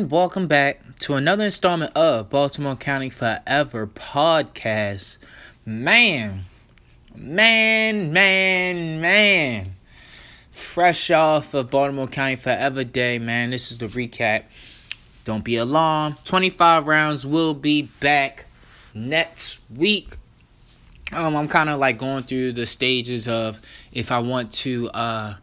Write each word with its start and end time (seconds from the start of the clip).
And 0.00 0.10
welcome 0.10 0.46
back 0.46 0.80
to 1.00 1.12
another 1.16 1.44
installment 1.44 1.94
of 1.94 2.30
Baltimore 2.30 2.74
County 2.74 3.10
Forever 3.10 3.86
podcast. 3.86 5.18
Man, 5.66 6.46
man, 7.14 8.10
man, 8.10 9.02
man. 9.02 9.74
Fresh 10.52 11.10
off 11.10 11.52
of 11.52 11.70
Baltimore 11.70 12.06
County 12.06 12.36
Forever 12.36 12.82
Day, 12.82 13.18
man. 13.18 13.50
This 13.50 13.70
is 13.70 13.76
the 13.76 13.88
recap. 13.88 14.44
Don't 15.26 15.44
be 15.44 15.56
alarmed. 15.56 16.16
25 16.24 16.86
rounds 16.86 17.26
will 17.26 17.52
be 17.52 17.82
back 17.82 18.46
next 18.94 19.58
week. 19.68 20.16
Um, 21.12 21.36
I'm 21.36 21.46
kind 21.46 21.68
of 21.68 21.78
like 21.78 21.98
going 21.98 22.22
through 22.22 22.52
the 22.52 22.64
stages 22.64 23.28
of 23.28 23.60
if 23.92 24.10
I 24.10 24.20
want 24.20 24.50
to 24.52 24.88
uh 24.94 25.34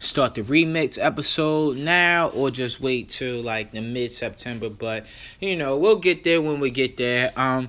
start 0.00 0.34
the 0.34 0.42
remix 0.42 0.98
episode 1.00 1.76
now 1.76 2.30
or 2.30 2.50
just 2.50 2.80
wait 2.80 3.10
till 3.10 3.42
like 3.42 3.70
the 3.70 3.80
mid 3.80 4.10
September. 4.10 4.68
But 4.68 5.06
you 5.38 5.54
know, 5.54 5.76
we'll 5.76 5.98
get 5.98 6.24
there 6.24 6.42
when 6.42 6.58
we 6.58 6.70
get 6.70 6.96
there. 6.96 7.30
Um 7.36 7.68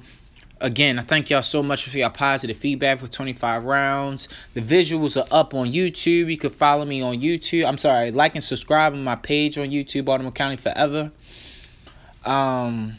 again, 0.60 0.98
I 0.98 1.04
thank 1.04 1.30
y'all 1.30 1.44
so 1.44 1.62
much 1.62 1.88
for 1.88 1.96
your 1.96 2.10
positive 2.10 2.58
feedback 2.58 3.00
for 3.00 3.08
25 3.08 3.66
rounds. 3.66 4.30
The 4.54 4.62
visuals 4.62 5.22
are 5.22 5.28
up 5.32 5.54
on 5.54 5.68
YouTube. 5.72 6.32
You 6.32 6.38
can 6.38 6.52
follow 6.52 6.86
me 6.86 7.02
on 7.02 7.18
YouTube. 7.20 7.68
I'm 7.68 7.78
sorry, 7.78 8.12
like 8.12 8.34
and 8.36 8.44
subscribe 8.44 8.94
on 8.94 9.04
my 9.04 9.16
page 9.16 9.58
on 9.58 9.68
YouTube, 9.68 10.06
Baltimore 10.06 10.32
County 10.32 10.58
Forever. 10.58 11.12
Um 12.26 12.96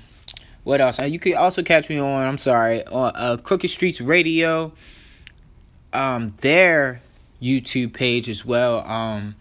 what 0.64 0.80
else? 0.80 1.00
Uh, 1.00 1.04
you 1.04 1.18
can 1.18 1.34
also 1.34 1.64
catch 1.64 1.88
me 1.88 1.98
on, 1.98 2.24
I'm 2.24 2.38
sorry, 2.38 2.86
on 2.86 3.10
uh, 3.16 3.36
Crooked 3.36 3.68
Streets 3.68 4.00
Radio. 4.00 4.72
Um, 5.92 6.34
their 6.40 7.02
YouTube 7.42 7.92
page 7.92 8.28
as 8.28 8.46
well. 8.46 8.78
Um, 8.86 9.34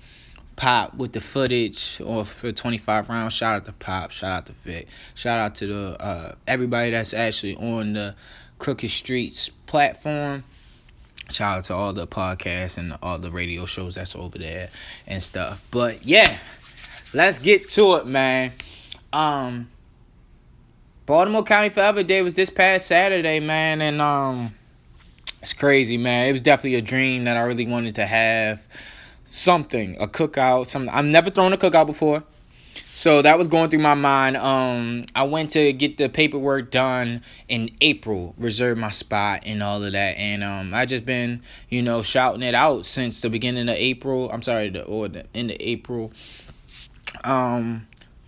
Pop 0.56 0.94
with 0.94 1.14
the 1.14 1.22
footage 1.22 2.00
or 2.06 2.24
for 2.24 2.52
25 2.52 3.10
rounds. 3.10 3.34
Shout 3.34 3.56
out 3.56 3.66
to 3.66 3.72
Pop. 3.74 4.12
Shout 4.12 4.32
out 4.32 4.46
to 4.46 4.52
Vic. 4.64 4.88
Shout 5.16 5.40
out 5.40 5.56
to 5.56 5.68
the 5.68 6.02
uh, 6.04 6.36
everybody 6.46 6.92
that's 6.92 7.14
actually 7.14 7.56
on 7.56 7.94
the 7.94 8.14
Crooked 8.60 8.92
Streets 8.92 9.50
platform. 9.50 10.44
Shout 11.32 11.60
out 11.60 11.64
to 11.66 11.74
all 11.74 11.94
the 11.94 12.06
podcasts 12.06 12.78
and 12.78 12.96
all 13.02 13.18
the 13.18 13.32
radio 13.32 13.66
shows 13.66 13.96
that's 13.96 14.16
over 14.16 14.38
there 14.38 14.70
and 15.08 15.24
stuff. 15.24 15.66
But 15.72 16.06
yeah, 16.06 16.38
let's 17.14 17.40
get 17.40 17.70
to 17.70 17.96
it, 17.96 18.06
man. 18.06 18.52
Um, 19.14 19.70
Baltimore 21.06 21.44
County 21.44 21.70
Forever 21.70 22.04
Day 22.04 22.22
was 22.22 22.36
this 22.36 22.50
past 22.50 22.88
Saturday, 22.88 23.40
man, 23.40 23.82
and 23.82 24.00
um 24.00 24.54
it's 25.42 25.54
crazy, 25.54 25.98
man. 25.98 26.28
It 26.28 26.32
was 26.32 26.42
definitely 26.42 26.76
a 26.76 26.82
dream 26.82 27.26
that 27.26 27.38
I 27.38 27.42
really 27.42 27.66
wanted 27.66 27.96
to 27.96 28.06
have 28.06 28.62
something, 29.26 29.98
a 30.00 30.08
cookout, 30.08 30.68
something. 30.68 30.94
I've 30.94 31.06
never 31.06 31.30
thrown 31.30 31.54
a 31.54 31.58
cookout 31.58 31.88
before. 31.88 32.24
So 33.02 33.24
that 33.24 33.40
was 33.40 33.48
going 33.48 33.72
through 33.72 33.80
my 33.80 33.96
mind. 33.96 34.38
Um, 34.38 35.08
I 35.16 35.24
went 35.24 35.50
to 35.52 35.74
get 35.74 35.98
the 35.98 36.08
paperwork 36.08 36.70
done 36.70 37.24
in 37.48 37.72
April, 37.82 38.36
reserve 38.38 38.78
my 38.78 38.92
spot 38.92 39.42
and 39.44 39.64
all 39.64 39.84
of 39.84 39.94
that, 39.94 40.18
and 40.18 40.44
um, 40.44 40.72
I 40.72 40.86
just 40.86 41.04
been, 41.04 41.42
you 41.70 41.82
know, 41.82 42.04
shouting 42.04 42.44
it 42.44 42.54
out 42.54 42.86
since 42.86 43.22
the 43.22 43.32
beginning 43.32 43.70
of 43.70 43.76
April. 43.76 44.30
I'm 44.32 44.44
sorry, 44.44 44.70
the 44.70 44.84
or 44.84 45.08
the 45.08 45.26
end 45.34 45.50
of 45.50 45.58
April. 45.60 46.12
Um, 47.24 47.88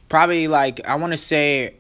probably 0.09 0.48
like 0.48 0.88
I 0.88 0.95
want 0.95 1.14
to 1.14 1.17
say 1.17 1.75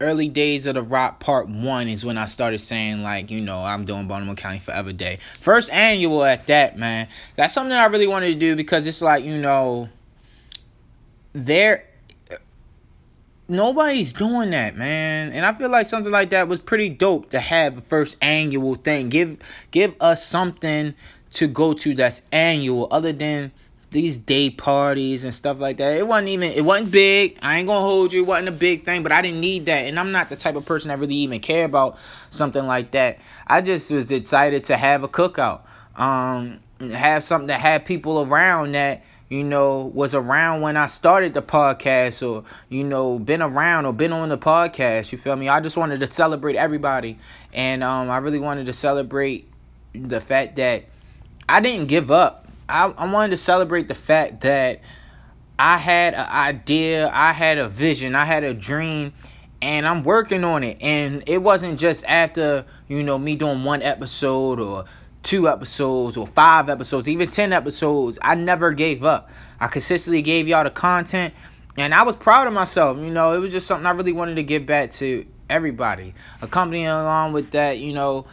early 0.00 0.28
days 0.28 0.66
of 0.66 0.74
the 0.74 0.82
rock 0.82 1.20
part 1.20 1.48
one 1.48 1.88
is 1.88 2.04
when 2.04 2.18
I 2.18 2.26
started 2.26 2.58
saying 2.58 3.02
like 3.02 3.30
you 3.30 3.40
know 3.40 3.62
I'm 3.62 3.84
doing 3.84 4.08
Baltimore 4.08 4.34
County 4.34 4.58
Forever 4.58 4.92
Day. 4.92 5.18
First 5.38 5.70
annual 5.70 6.24
at 6.24 6.46
that 6.48 6.76
man. 6.76 7.08
That's 7.36 7.54
something 7.54 7.72
I 7.72 7.86
really 7.86 8.06
wanted 8.06 8.32
to 8.32 8.38
do 8.38 8.56
because 8.56 8.86
it's 8.86 9.02
like 9.02 9.24
you 9.24 9.38
know 9.38 9.88
there 11.32 11.84
nobody's 13.50 14.12
doing 14.12 14.50
that 14.50 14.76
man. 14.76 15.32
And 15.32 15.44
I 15.44 15.52
feel 15.52 15.68
like 15.68 15.86
something 15.86 16.12
like 16.12 16.30
that 16.30 16.48
was 16.48 16.60
pretty 16.60 16.88
dope 16.88 17.30
to 17.30 17.40
have 17.40 17.78
a 17.78 17.80
first 17.82 18.16
annual 18.22 18.76
thing. 18.76 19.08
Give 19.08 19.36
give 19.70 19.94
us 20.00 20.24
something 20.24 20.94
to 21.32 21.46
go 21.46 21.74
to 21.74 21.94
that's 21.94 22.22
annual 22.32 22.88
other 22.90 23.12
than 23.12 23.52
these 23.90 24.18
day 24.18 24.50
parties 24.50 25.24
and 25.24 25.34
stuff 25.34 25.58
like 25.58 25.78
that. 25.78 25.96
It 25.96 26.06
wasn't 26.06 26.28
even 26.28 26.52
it 26.52 26.64
wasn't 26.64 26.90
big. 26.90 27.38
I 27.42 27.58
ain't 27.58 27.66
gonna 27.66 27.80
hold 27.80 28.12
you, 28.12 28.22
it 28.22 28.26
wasn't 28.26 28.48
a 28.48 28.52
big 28.52 28.84
thing, 28.84 29.02
but 29.02 29.12
I 29.12 29.22
didn't 29.22 29.40
need 29.40 29.66
that. 29.66 29.86
And 29.86 29.98
I'm 29.98 30.12
not 30.12 30.28
the 30.28 30.36
type 30.36 30.56
of 30.56 30.64
person 30.64 30.88
that 30.88 30.98
really 30.98 31.16
even 31.16 31.40
care 31.40 31.64
about 31.64 31.98
something 32.30 32.64
like 32.64 32.92
that. 32.92 33.18
I 33.46 33.60
just 33.60 33.90
was 33.90 34.12
excited 34.12 34.64
to 34.64 34.76
have 34.76 35.02
a 35.02 35.08
cookout. 35.08 35.62
Um 35.96 36.60
have 36.80 37.22
something 37.22 37.48
that 37.48 37.60
had 37.60 37.84
people 37.84 38.22
around 38.22 38.72
that 38.72 39.02
you 39.30 39.44
know, 39.44 39.92
was 39.94 40.12
around 40.12 40.60
when 40.60 40.76
I 40.76 40.86
started 40.86 41.34
the 41.34 41.40
podcast 41.40 42.28
or, 42.28 42.42
you 42.68 42.82
know, 42.82 43.16
been 43.20 43.40
around 43.40 43.86
or 43.86 43.92
been 43.92 44.12
on 44.12 44.28
the 44.28 44.36
podcast. 44.36 45.12
You 45.12 45.18
feel 45.18 45.36
me? 45.36 45.48
I 45.48 45.60
just 45.60 45.76
wanted 45.76 46.00
to 46.00 46.10
celebrate 46.10 46.56
everybody. 46.56 47.16
And 47.54 47.84
um, 47.84 48.10
I 48.10 48.18
really 48.18 48.40
wanted 48.40 48.66
to 48.66 48.72
celebrate 48.72 49.48
the 49.94 50.20
fact 50.20 50.56
that 50.56 50.86
I 51.48 51.60
didn't 51.60 51.86
give 51.86 52.10
up. 52.10 52.48
I, 52.70 52.92
I 52.96 53.12
wanted 53.12 53.32
to 53.32 53.36
celebrate 53.36 53.88
the 53.88 53.94
fact 53.94 54.42
that 54.42 54.80
I 55.58 55.76
had 55.76 56.14
an 56.14 56.26
idea, 56.30 57.10
I 57.12 57.32
had 57.32 57.58
a 57.58 57.68
vision, 57.68 58.14
I 58.14 58.24
had 58.24 58.44
a 58.44 58.54
dream, 58.54 59.12
and 59.60 59.86
I'm 59.86 60.04
working 60.04 60.44
on 60.44 60.64
it. 60.64 60.78
And 60.80 61.22
it 61.26 61.38
wasn't 61.38 61.78
just 61.78 62.04
after, 62.06 62.64
you 62.88 63.02
know, 63.02 63.18
me 63.18 63.36
doing 63.36 63.64
one 63.64 63.82
episode 63.82 64.58
or 64.58 64.86
two 65.22 65.48
episodes 65.48 66.16
or 66.16 66.26
five 66.26 66.70
episodes, 66.70 67.08
even 67.08 67.28
10 67.28 67.52
episodes. 67.52 68.18
I 68.22 68.34
never 68.36 68.72
gave 68.72 69.04
up. 69.04 69.30
I 69.60 69.66
consistently 69.66 70.22
gave 70.22 70.48
y'all 70.48 70.64
the 70.64 70.70
content, 70.70 71.34
and 71.76 71.94
I 71.94 72.04
was 72.04 72.16
proud 72.16 72.46
of 72.46 72.54
myself. 72.54 72.96
You 72.98 73.10
know, 73.10 73.34
it 73.34 73.38
was 73.38 73.52
just 73.52 73.66
something 73.66 73.86
I 73.86 73.90
really 73.90 74.12
wanted 74.12 74.36
to 74.36 74.42
give 74.42 74.64
back 74.64 74.90
to 74.92 75.26
everybody. 75.50 76.14
Accompanying 76.40 76.86
along 76.86 77.34
with 77.34 77.50
that, 77.50 77.78
you 77.78 77.92
know, 77.92 78.24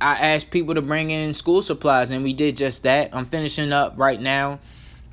I 0.00 0.34
asked 0.34 0.50
people 0.50 0.74
to 0.74 0.82
bring 0.82 1.10
in 1.10 1.32
school 1.34 1.62
supplies, 1.62 2.10
and 2.10 2.22
we 2.22 2.32
did 2.32 2.56
just 2.56 2.82
that. 2.82 3.10
I'm 3.14 3.24
finishing 3.24 3.72
up 3.72 3.94
right 3.96 4.20
now, 4.20 4.60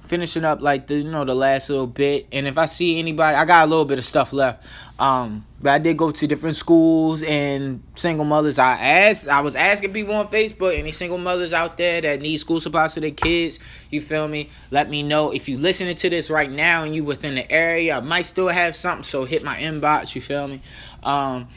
finishing 0.08 0.44
up 0.44 0.62
like 0.62 0.88
the 0.88 0.96
you 0.96 1.10
know 1.10 1.24
the 1.24 1.36
last 1.36 1.70
little 1.70 1.88
bit. 1.88 2.28
And 2.34 2.48
if 2.48 2.58
I 2.58 2.66
see 2.66 3.00
anybody, 3.00 3.38
I 3.38 3.46
got 3.46 3.66
a 3.66 3.70
little 3.70 3.86
bit 3.86 3.98
of 3.98 4.06
stuff 4.06 4.34
left. 4.34 4.66
Um, 5.00 5.46
but 5.62 5.72
I 5.72 5.80
did 5.80 5.98
go 5.98 6.12
to 6.12 6.28
different 6.28 6.58
schools 6.58 7.24
and 7.24 7.82
single 7.96 8.26
mothers. 8.26 8.60
I 8.60 8.74
asked, 8.74 9.30
I 9.30 9.40
was 9.40 9.56
asking 9.56 9.94
people 9.94 10.14
on 10.14 10.28
Facebook, 10.28 10.78
any 10.78 10.92
single 10.92 11.18
mothers 11.18 11.54
out 11.54 11.78
there 11.78 12.02
that 12.02 12.22
need 12.22 12.38
school 12.38 12.60
supplies 12.60 12.94
for 12.94 13.00
their 13.00 13.12
kids. 13.12 13.60
You 13.90 14.02
feel 14.02 14.28
me? 14.28 14.50
Let 14.70 14.90
me 14.90 15.02
know 15.02 15.32
if 15.32 15.48
you 15.48 15.58
listening 15.58 15.96
to 15.96 16.10
this 16.10 16.30
right 16.30 16.52
now 16.52 16.84
and 16.84 16.94
you 16.94 17.06
within 17.06 17.36
the 17.36 17.50
area. 17.50 17.98
I 17.98 18.02
might 18.02 18.26
still 18.26 18.50
have 18.50 18.76
something, 18.76 19.06
so 19.06 19.24
hit 19.24 19.44
my 19.44 19.58
inbox. 19.58 20.14
You 20.14 20.22
feel 20.22 20.50
me? 20.50 20.60
Um, 21.04 21.48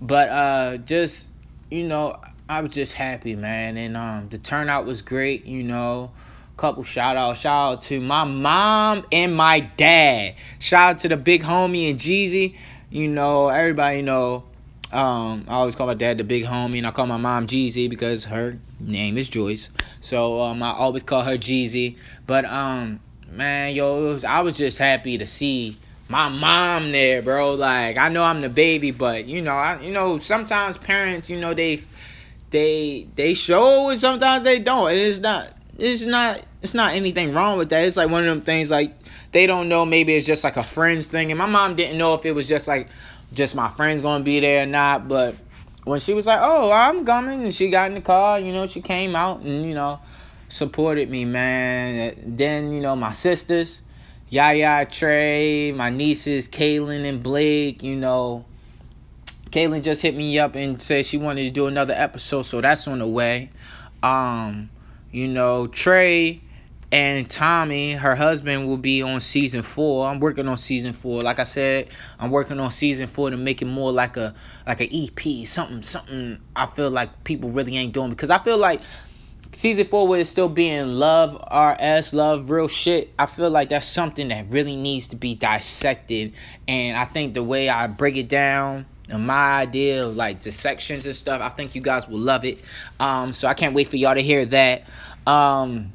but 0.00 0.28
uh, 0.30 0.76
just 0.78 1.26
you 1.70 1.84
know 1.84 2.20
I 2.52 2.60
was 2.60 2.72
just 2.72 2.92
happy, 2.92 3.34
man, 3.34 3.78
and 3.78 3.96
um, 3.96 4.28
the 4.28 4.36
turnout 4.36 4.84
was 4.84 5.00
great. 5.00 5.46
You 5.46 5.62
know, 5.62 6.10
couple 6.58 6.84
shout 6.84 7.16
out, 7.16 7.38
shout 7.38 7.72
out 7.72 7.82
to 7.82 7.98
my 7.98 8.24
mom 8.24 9.06
and 9.10 9.34
my 9.34 9.60
dad. 9.60 10.34
Shout 10.58 10.90
out 10.90 10.98
to 11.00 11.08
the 11.08 11.16
big 11.16 11.42
homie 11.42 11.90
and 11.90 11.98
Jeezy. 11.98 12.56
You 12.90 13.08
know, 13.08 13.48
everybody 13.48 14.02
know. 14.02 14.44
Um, 14.92 15.46
I 15.48 15.54
always 15.54 15.74
call 15.74 15.86
my 15.86 15.94
dad 15.94 16.18
the 16.18 16.24
big 16.24 16.44
homie, 16.44 16.76
and 16.76 16.86
I 16.86 16.90
call 16.90 17.06
my 17.06 17.16
mom 17.16 17.46
Jeezy 17.46 17.88
because 17.88 18.26
her 18.26 18.58
name 18.78 19.16
is 19.16 19.30
Joyce. 19.30 19.70
So 20.02 20.38
um, 20.42 20.62
I 20.62 20.72
always 20.72 21.02
call 21.02 21.22
her 21.22 21.38
Jeezy. 21.38 21.96
But 22.26 22.44
um, 22.44 23.00
man, 23.30 23.74
yo, 23.74 24.12
was, 24.12 24.24
I 24.24 24.42
was 24.42 24.58
just 24.58 24.76
happy 24.78 25.16
to 25.16 25.26
see 25.26 25.78
my 26.10 26.28
mom 26.28 26.92
there, 26.92 27.22
bro. 27.22 27.54
Like 27.54 27.96
I 27.96 28.10
know 28.10 28.22
I'm 28.22 28.42
the 28.42 28.50
baby, 28.50 28.90
but 28.90 29.24
you 29.24 29.40
know, 29.40 29.54
I 29.54 29.80
you 29.80 29.90
know 29.90 30.18
sometimes 30.18 30.76
parents, 30.76 31.30
you 31.30 31.40
know, 31.40 31.54
they 31.54 31.80
they 32.52 33.08
they 33.16 33.34
show 33.34 33.90
and 33.90 33.98
sometimes 33.98 34.44
they 34.44 34.60
don't. 34.60 34.90
And 34.90 34.98
it's 34.98 35.18
not 35.18 35.52
it's 35.78 36.04
not 36.04 36.40
it's 36.62 36.74
not 36.74 36.94
anything 36.94 37.34
wrong 37.34 37.58
with 37.58 37.70
that. 37.70 37.84
It's 37.84 37.96
like 37.96 38.10
one 38.10 38.22
of 38.22 38.28
them 38.28 38.42
things 38.42 38.70
like 38.70 38.94
they 39.32 39.46
don't 39.46 39.68
know 39.68 39.84
maybe 39.84 40.14
it's 40.14 40.26
just 40.26 40.44
like 40.44 40.56
a 40.56 40.62
friends 40.62 41.06
thing. 41.06 41.32
And 41.32 41.38
my 41.38 41.46
mom 41.46 41.74
didn't 41.74 41.98
know 41.98 42.14
if 42.14 42.24
it 42.24 42.32
was 42.32 42.46
just 42.46 42.68
like 42.68 42.88
just 43.32 43.56
my 43.56 43.68
friends 43.70 44.02
gonna 44.02 44.22
be 44.22 44.38
there 44.38 44.62
or 44.62 44.66
not. 44.66 45.08
But 45.08 45.34
when 45.84 45.98
she 45.98 46.14
was 46.14 46.26
like, 46.26 46.40
Oh, 46.40 46.70
I'm 46.70 47.04
coming 47.04 47.42
and 47.42 47.54
she 47.54 47.68
got 47.68 47.88
in 47.88 47.94
the 47.94 48.00
car, 48.00 48.38
you 48.38 48.52
know, 48.52 48.66
she 48.66 48.80
came 48.80 49.16
out 49.16 49.40
and, 49.40 49.64
you 49.64 49.74
know, 49.74 49.98
supported 50.48 51.10
me, 51.10 51.24
man. 51.24 52.36
Then, 52.36 52.72
you 52.72 52.80
know, 52.80 52.94
my 52.94 53.12
sisters, 53.12 53.80
Yaya 54.28 54.86
Trey, 54.86 55.72
my 55.72 55.90
nieces, 55.90 56.48
Kaylin 56.48 57.08
and 57.08 57.22
Blake, 57.22 57.82
you 57.82 57.96
know, 57.96 58.44
Kaylin 59.52 59.82
just 59.82 60.00
hit 60.00 60.16
me 60.16 60.38
up 60.38 60.54
and 60.54 60.80
said 60.80 61.04
she 61.04 61.18
wanted 61.18 61.44
to 61.44 61.50
do 61.50 61.66
another 61.66 61.92
episode, 61.94 62.42
so 62.42 62.62
that's 62.62 62.88
on 62.88 63.00
the 63.00 63.06
way. 63.06 63.50
Um, 64.02 64.70
you 65.10 65.28
know, 65.28 65.66
Trey 65.66 66.40
and 66.90 67.28
Tommy, 67.28 67.92
her 67.92 68.16
husband, 68.16 68.66
will 68.66 68.78
be 68.78 69.02
on 69.02 69.20
season 69.20 69.62
four. 69.62 70.08
I'm 70.08 70.20
working 70.20 70.48
on 70.48 70.56
season 70.56 70.94
four. 70.94 71.22
Like 71.22 71.38
I 71.38 71.44
said, 71.44 71.88
I'm 72.18 72.30
working 72.30 72.58
on 72.60 72.72
season 72.72 73.06
four 73.06 73.28
to 73.28 73.36
make 73.36 73.60
it 73.60 73.66
more 73.66 73.92
like 73.92 74.16
a 74.16 74.34
like 74.66 74.80
an 74.80 74.88
EP, 74.90 75.46
something, 75.46 75.82
something. 75.82 76.40
I 76.56 76.64
feel 76.64 76.90
like 76.90 77.22
people 77.24 77.50
really 77.50 77.76
ain't 77.76 77.92
doing 77.92 78.08
because 78.08 78.30
I 78.30 78.38
feel 78.38 78.56
like 78.56 78.80
season 79.52 79.86
four 79.86 80.16
it 80.16 80.24
still 80.24 80.48
being 80.48 80.94
love 80.94 81.34
RS, 81.52 82.14
love 82.14 82.48
real 82.48 82.68
shit, 82.68 83.12
I 83.18 83.26
feel 83.26 83.50
like 83.50 83.68
that's 83.68 83.86
something 83.86 84.28
that 84.28 84.48
really 84.48 84.76
needs 84.76 85.08
to 85.08 85.16
be 85.16 85.34
dissected. 85.34 86.32
And 86.66 86.96
I 86.96 87.04
think 87.04 87.34
the 87.34 87.42
way 87.42 87.68
I 87.68 87.86
break 87.86 88.16
it 88.16 88.30
down 88.30 88.86
and 89.12 89.26
my 89.26 89.60
idea 89.60 90.06
of 90.06 90.16
like 90.16 90.42
sections 90.42 91.06
and 91.06 91.14
stuff, 91.14 91.40
I 91.40 91.50
think 91.50 91.74
you 91.74 91.80
guys 91.80 92.08
will 92.08 92.18
love 92.18 92.44
it. 92.44 92.62
Um, 92.98 93.32
so 93.32 93.46
I 93.46 93.54
can't 93.54 93.74
wait 93.74 93.88
for 93.88 93.96
y'all 93.96 94.14
to 94.14 94.22
hear 94.22 94.44
that. 94.46 94.84
Um, 95.26 95.92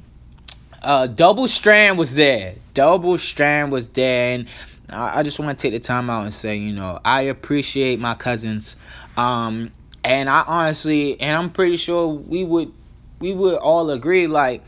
uh, 0.82 1.08
Double 1.08 1.48
Strand 1.48 1.98
was 1.98 2.14
there. 2.14 2.56
Double 2.74 3.18
Strand 3.18 3.72
was 3.72 3.88
there, 3.90 4.36
and 4.36 4.48
I, 4.90 5.20
I 5.20 5.24
just 5.24 5.40
want 5.40 5.58
to 5.58 5.62
take 5.62 5.74
the 5.74 5.80
time 5.80 6.10
out 6.10 6.24
and 6.24 6.34
say, 6.34 6.56
you 6.56 6.74
know, 6.74 7.00
I 7.04 7.24
appreciate 7.24 8.00
my 8.00 8.14
cousins. 8.14 8.76
Um, 9.18 9.72
and 10.04 10.30
I 10.30 10.44
honestly, 10.48 11.20
and 11.20 11.36
I'm 11.36 11.50
pretty 11.50 11.78
sure 11.78 12.08
we 12.08 12.44
would 12.44 12.72
we 13.20 13.34
would 13.34 13.58
all 13.58 13.90
agree 13.90 14.28
like 14.28 14.64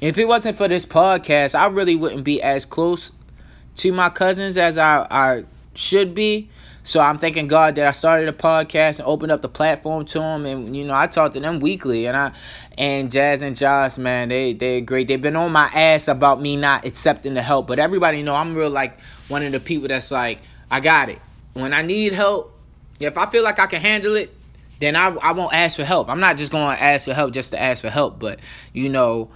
if 0.00 0.18
it 0.18 0.26
wasn't 0.26 0.58
for 0.58 0.66
this 0.66 0.84
podcast, 0.84 1.54
I 1.54 1.68
really 1.68 1.94
wouldn't 1.94 2.24
be 2.24 2.42
as 2.42 2.66
close 2.66 3.12
to 3.76 3.92
my 3.92 4.10
cousins 4.10 4.58
as 4.58 4.76
I, 4.76 5.06
I 5.08 5.44
should 5.74 6.14
be. 6.14 6.50
So 6.84 6.98
I'm 6.98 7.16
thanking 7.16 7.46
God 7.46 7.76
that 7.76 7.86
I 7.86 7.92
started 7.92 8.28
a 8.28 8.32
podcast 8.32 8.98
and 8.98 9.06
opened 9.06 9.30
up 9.30 9.40
the 9.40 9.48
platform 9.48 10.04
to 10.06 10.18
them, 10.18 10.46
and 10.46 10.76
you 10.76 10.84
know 10.84 10.94
I 10.94 11.06
talk 11.06 11.32
to 11.34 11.40
them 11.40 11.60
weekly, 11.60 12.06
and 12.06 12.16
I 12.16 12.32
and 12.76 13.12
Jazz 13.12 13.40
and 13.42 13.56
Josh, 13.56 13.98
man, 13.98 14.30
they 14.30 14.52
they 14.52 14.80
great. 14.80 15.06
They've 15.06 15.22
been 15.22 15.36
on 15.36 15.52
my 15.52 15.66
ass 15.72 16.08
about 16.08 16.40
me 16.40 16.56
not 16.56 16.84
accepting 16.84 17.34
the 17.34 17.42
help, 17.42 17.68
but 17.68 17.78
everybody 17.78 18.22
know 18.22 18.34
I'm 18.34 18.56
real 18.56 18.70
like 18.70 19.00
one 19.28 19.44
of 19.44 19.52
the 19.52 19.60
people 19.60 19.88
that's 19.88 20.10
like 20.10 20.40
I 20.70 20.80
got 20.80 21.08
it. 21.08 21.20
When 21.52 21.72
I 21.72 21.82
need 21.82 22.14
help, 22.14 22.58
if 22.98 23.16
I 23.16 23.26
feel 23.26 23.44
like 23.44 23.60
I 23.60 23.66
can 23.66 23.80
handle 23.80 24.16
it, 24.16 24.34
then 24.80 24.96
I, 24.96 25.14
I 25.22 25.32
won't 25.32 25.54
ask 25.54 25.76
for 25.76 25.84
help. 25.84 26.08
I'm 26.08 26.18
not 26.18 26.36
just 26.36 26.50
going 26.50 26.76
to 26.76 26.82
ask 26.82 27.04
for 27.04 27.14
help 27.14 27.32
just 27.32 27.52
to 27.52 27.60
ask 27.60 27.82
for 27.82 27.90
help, 27.90 28.18
but 28.18 28.40
you 28.72 28.88
know, 28.88 29.30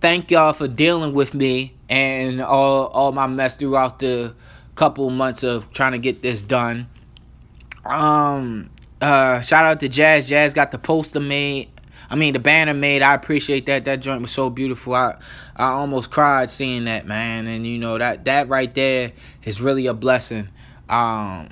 thank 0.00 0.30
y'all 0.30 0.54
for 0.54 0.66
dealing 0.68 1.12
with 1.12 1.34
me 1.34 1.74
and 1.90 2.40
all 2.40 2.86
all 2.86 3.12
my 3.12 3.26
mess 3.26 3.56
throughout 3.56 3.98
the 3.98 4.34
couple 4.78 5.10
months 5.10 5.42
of 5.42 5.70
trying 5.72 5.90
to 5.90 5.98
get 5.98 6.22
this 6.22 6.42
done. 6.42 6.88
Um 7.84 8.70
uh 9.02 9.40
shout 9.40 9.64
out 9.64 9.80
to 9.80 9.88
Jazz. 9.88 10.28
Jazz 10.28 10.54
got 10.54 10.70
the 10.70 10.78
poster 10.78 11.18
made. 11.18 11.68
I 12.08 12.14
mean 12.14 12.32
the 12.32 12.38
banner 12.38 12.74
made. 12.74 13.02
I 13.02 13.14
appreciate 13.14 13.66
that. 13.66 13.84
That 13.86 13.96
joint 14.00 14.22
was 14.22 14.30
so 14.30 14.50
beautiful. 14.50 14.94
I 14.94 15.18
I 15.56 15.70
almost 15.70 16.12
cried 16.12 16.48
seeing 16.48 16.84
that, 16.84 17.06
man. 17.06 17.48
And 17.48 17.66
you 17.66 17.78
know 17.78 17.98
that 17.98 18.24
that 18.26 18.48
right 18.48 18.72
there 18.72 19.10
is 19.42 19.60
really 19.60 19.88
a 19.88 19.94
blessing. 19.94 20.48
Um 20.88 21.48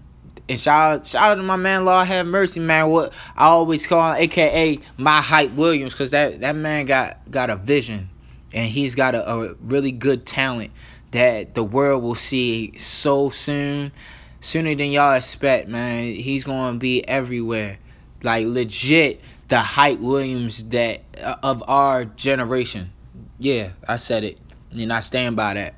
and 0.48 0.60
shout 0.60 1.00
out, 1.00 1.06
shout 1.06 1.32
out 1.32 1.34
to 1.34 1.42
my 1.42 1.56
man, 1.56 1.84
Lord 1.84 2.06
have 2.06 2.28
mercy, 2.28 2.60
man. 2.60 2.90
What 2.90 3.12
I 3.36 3.46
always 3.46 3.88
call 3.88 4.12
him, 4.12 4.22
AKA 4.22 4.78
my 4.98 5.20
hype 5.20 5.50
Williams, 5.50 5.94
because 5.94 6.12
that 6.12 6.42
that 6.42 6.54
man 6.54 6.86
got 6.86 7.28
got 7.28 7.50
a 7.50 7.56
vision, 7.56 8.08
and 8.52 8.70
he's 8.70 8.94
got 8.94 9.16
a, 9.16 9.28
a 9.28 9.54
really 9.54 9.90
good 9.90 10.26
talent 10.26 10.70
that 11.12 11.54
the 11.54 11.64
world 11.64 12.02
will 12.02 12.14
see 12.14 12.76
so 12.78 13.30
soon, 13.30 13.92
sooner 14.40 14.74
than 14.74 14.90
y'all 14.90 15.14
expect, 15.14 15.68
man. 15.68 16.12
He's 16.14 16.44
gonna 16.44 16.78
be 16.78 17.06
everywhere, 17.06 17.78
like 18.22 18.46
legit 18.46 19.20
the 19.48 19.60
hype 19.60 20.00
Williams 20.00 20.68
that 20.70 21.02
uh, 21.22 21.36
of 21.42 21.62
our 21.68 22.04
generation. 22.04 22.92
Yeah, 23.38 23.70
I 23.88 23.96
said 23.96 24.24
it, 24.24 24.38
and 24.70 24.92
I 24.92 25.00
stand 25.00 25.36
by 25.36 25.54
that. 25.54 25.74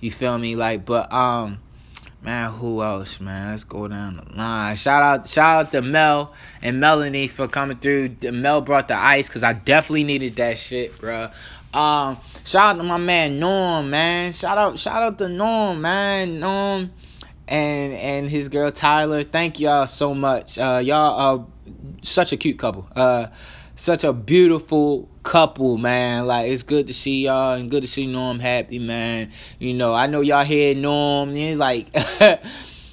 You 0.00 0.10
feel 0.10 0.38
me? 0.38 0.56
Like, 0.56 0.86
but 0.86 1.12
um 1.12 1.58
Man, 2.22 2.50
who 2.50 2.82
else, 2.82 3.18
man? 3.18 3.50
Let's 3.50 3.64
go 3.64 3.88
down 3.88 4.16
the 4.16 4.36
line. 4.36 4.76
Shout 4.76 5.02
out, 5.02 5.26
shout 5.26 5.66
out 5.66 5.72
to 5.72 5.80
Mel 5.80 6.34
and 6.60 6.78
Melanie 6.78 7.28
for 7.28 7.48
coming 7.48 7.78
through. 7.78 8.14
Mel 8.20 8.60
brought 8.60 8.88
the 8.88 8.96
ice 8.96 9.26
because 9.26 9.42
I 9.42 9.54
definitely 9.54 10.04
needed 10.04 10.36
that 10.36 10.58
shit, 10.58 10.98
bro. 11.00 11.30
Um, 11.72 12.18
shout 12.44 12.74
out 12.74 12.78
to 12.78 12.82
my 12.82 12.96
man 12.96 13.38
Norm, 13.38 13.90
man. 13.90 14.32
Shout 14.32 14.58
out, 14.58 14.78
shout 14.78 15.02
out 15.02 15.18
to 15.18 15.28
Norm, 15.28 15.80
man. 15.80 16.40
Norm 16.40 16.90
and 17.46 17.92
and 17.94 18.30
his 18.30 18.48
girl 18.48 18.70
Tyler. 18.70 19.22
Thank 19.22 19.60
y'all 19.60 19.86
so 19.86 20.14
much. 20.14 20.58
Uh, 20.58 20.80
y'all 20.82 21.18
are 21.18 21.46
such 22.02 22.32
a 22.32 22.36
cute 22.36 22.58
couple. 22.58 22.88
Uh, 22.94 23.26
such 23.76 24.04
a 24.04 24.12
beautiful 24.12 25.08
couple, 25.22 25.78
man. 25.78 26.26
Like 26.26 26.50
it's 26.50 26.62
good 26.62 26.86
to 26.88 26.94
see 26.94 27.24
y'all 27.24 27.54
and 27.54 27.70
good 27.70 27.82
to 27.82 27.88
see 27.88 28.06
Norm 28.06 28.38
happy, 28.38 28.78
man. 28.78 29.30
You 29.58 29.74
know, 29.74 29.92
I 29.92 30.06
know 30.06 30.20
y'all 30.20 30.44
hear 30.44 30.74
Norm. 30.74 31.34
And 31.34 31.58
like 31.58 31.88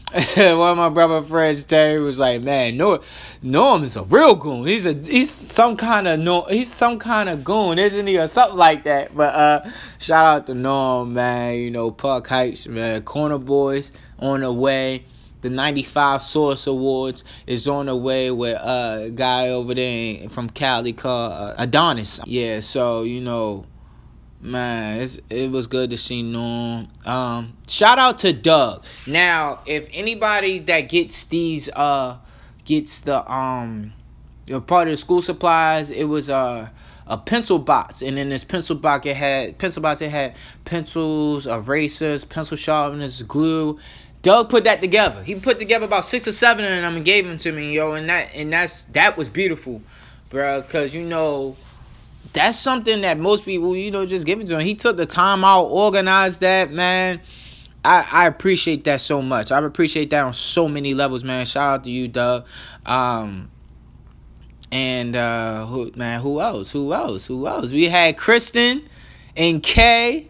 one 0.36 0.72
of 0.72 0.78
my 0.78 0.88
brother 0.88 1.22
friends, 1.22 1.66
Terry, 1.66 2.00
was 2.00 2.18
like, 2.18 2.42
"Man, 2.42 2.78
Norm, 2.78 3.02
Norm 3.42 3.84
is 3.84 3.98
a 3.98 4.04
real 4.04 4.36
goon. 4.36 4.66
He's 4.66 4.86
a 4.86 4.94
he's 4.94 5.30
some 5.30 5.76
kind 5.76 6.08
of 6.08 6.20
no, 6.20 6.44
he's 6.44 6.74
some 6.74 6.98
kind 6.98 7.28
of 7.28 7.44
goon, 7.44 7.78
isn't 7.78 8.08
he, 8.08 8.18
or 8.18 8.28
something 8.28 8.58
like 8.58 8.84
that." 8.84 9.16
But 9.16 9.36
uh, 9.36 9.70
shout 10.00 10.26
out 10.26 10.48
to 10.48 10.54
Norm, 10.54 11.14
man. 11.14 11.56
You 11.56 11.72
know, 11.72 11.92
Park 11.92 12.28
Heights, 12.28 12.68
man. 12.68 13.02
Corner 13.04 13.38
Boys 13.38 13.92
on 14.20 14.42
the 14.42 14.54
way 14.54 15.04
the 15.42 15.50
95 15.50 16.22
Source 16.22 16.68
Awards 16.68 17.24
is 17.46 17.68
on 17.68 17.86
the 17.88 17.96
way 17.96 18.32
with 18.32 18.56
uh, 18.56 19.00
a 19.04 19.10
guy 19.12 19.50
over 19.50 19.74
there 19.74 20.30
from 20.30 20.50
Cali 20.50 20.94
called 20.94 21.34
uh, 21.34 21.56
Adonis. 21.58 22.20
Yeah, 22.26 22.62
so, 22.62 23.04
you 23.04 23.22
know, 23.22 23.66
man, 24.48 25.08
it 25.30 25.52
was 25.52 25.68
good 25.68 25.90
to 25.92 25.98
see 25.98 26.24
Norm. 26.24 26.88
Um, 27.06 27.58
shout 27.68 28.00
out 28.00 28.20
to 28.20 28.34
Doug. 28.34 28.86
Now, 29.06 29.62
if 29.66 29.88
anybody 29.92 30.60
that 30.60 30.90
gets 30.90 31.26
these, 31.26 31.70
uh, 31.70 32.18
gets 32.66 33.02
the, 33.02 33.30
um, 33.32 33.94
the 34.46 34.62
part 34.62 34.88
of 34.88 34.94
the 34.94 34.98
school 34.98 35.22
supplies, 35.22 35.90
it 35.92 36.06
was, 36.06 36.30
uh, 36.30 36.70
a 37.10 37.18
pencil 37.18 37.58
box, 37.58 38.02
and 38.02 38.20
in 38.20 38.28
this 38.28 38.44
pencil 38.44 38.76
box 38.76 39.06
it 39.06 39.16
had 39.16 39.58
pencil 39.58 39.82
box. 39.82 40.02
It 40.02 40.10
had 40.10 40.36
pencils, 40.66 41.48
erasers, 41.48 42.26
pencil 42.26 42.58
sharpeners, 42.58 43.24
glue, 43.24 43.80
Doug 44.22 44.50
put 44.50 44.64
that 44.66 44.82
together. 44.82 45.24
He 45.24 45.36
put 45.36 45.60
together 45.60 45.86
about 45.86 46.04
six 46.04 46.28
or 46.28 46.32
seven 46.32 46.66
of 46.66 46.72
them 46.72 46.96
and 46.96 47.06
gave 47.06 47.26
them 47.26 47.38
to 47.40 47.52
me, 47.52 47.74
yo. 47.74 47.94
And 47.94 48.10
that 48.10 48.34
and 48.34 48.52
that's 48.52 48.84
that 48.86 49.16
was 49.16 49.30
beautiful, 49.30 49.82
bro. 50.30 50.64
Cause 50.64 50.94
you 50.94 51.04
know, 51.04 51.56
that's 52.38 52.58
something 52.60 53.02
that 53.02 53.18
most 53.18 53.46
people, 53.46 53.76
you 53.76 53.90
know, 53.90 54.06
just 54.06 54.26
give 54.26 54.40
it 54.40 54.46
to 54.48 54.60
him. 54.60 54.66
He 54.66 54.76
took 54.76 54.96
the 54.96 55.08
time 55.08 55.44
out, 55.44 55.64
organized 55.64 56.42
that, 56.42 56.72
man. 56.72 57.20
I, 57.84 58.08
I 58.12 58.28
appreciate 58.28 58.84
that 58.84 59.02
so 59.02 59.24
much. 59.24 59.52
I 59.52 59.58
appreciate 59.58 60.12
that 60.12 60.24
on 60.24 60.34
so 60.36 60.68
many 60.68 60.94
levels, 60.94 61.24
man. 61.24 61.48
Shout 61.48 61.74
out 61.74 61.84
to 61.86 61.90
you, 61.90 62.08
Doug. 62.08 62.46
Um, 62.86 63.50
and 64.72 65.16
uh, 65.16 65.66
who 65.66 65.92
man, 65.96 66.22
who 66.22 66.40
else? 66.40 66.72
Who 66.72 66.94
else? 66.94 67.26
Who 67.26 67.48
else? 67.48 67.72
We 67.72 67.86
had 67.86 68.18
Kristen 68.18 68.88
and 69.36 69.64
Kay 69.64 70.28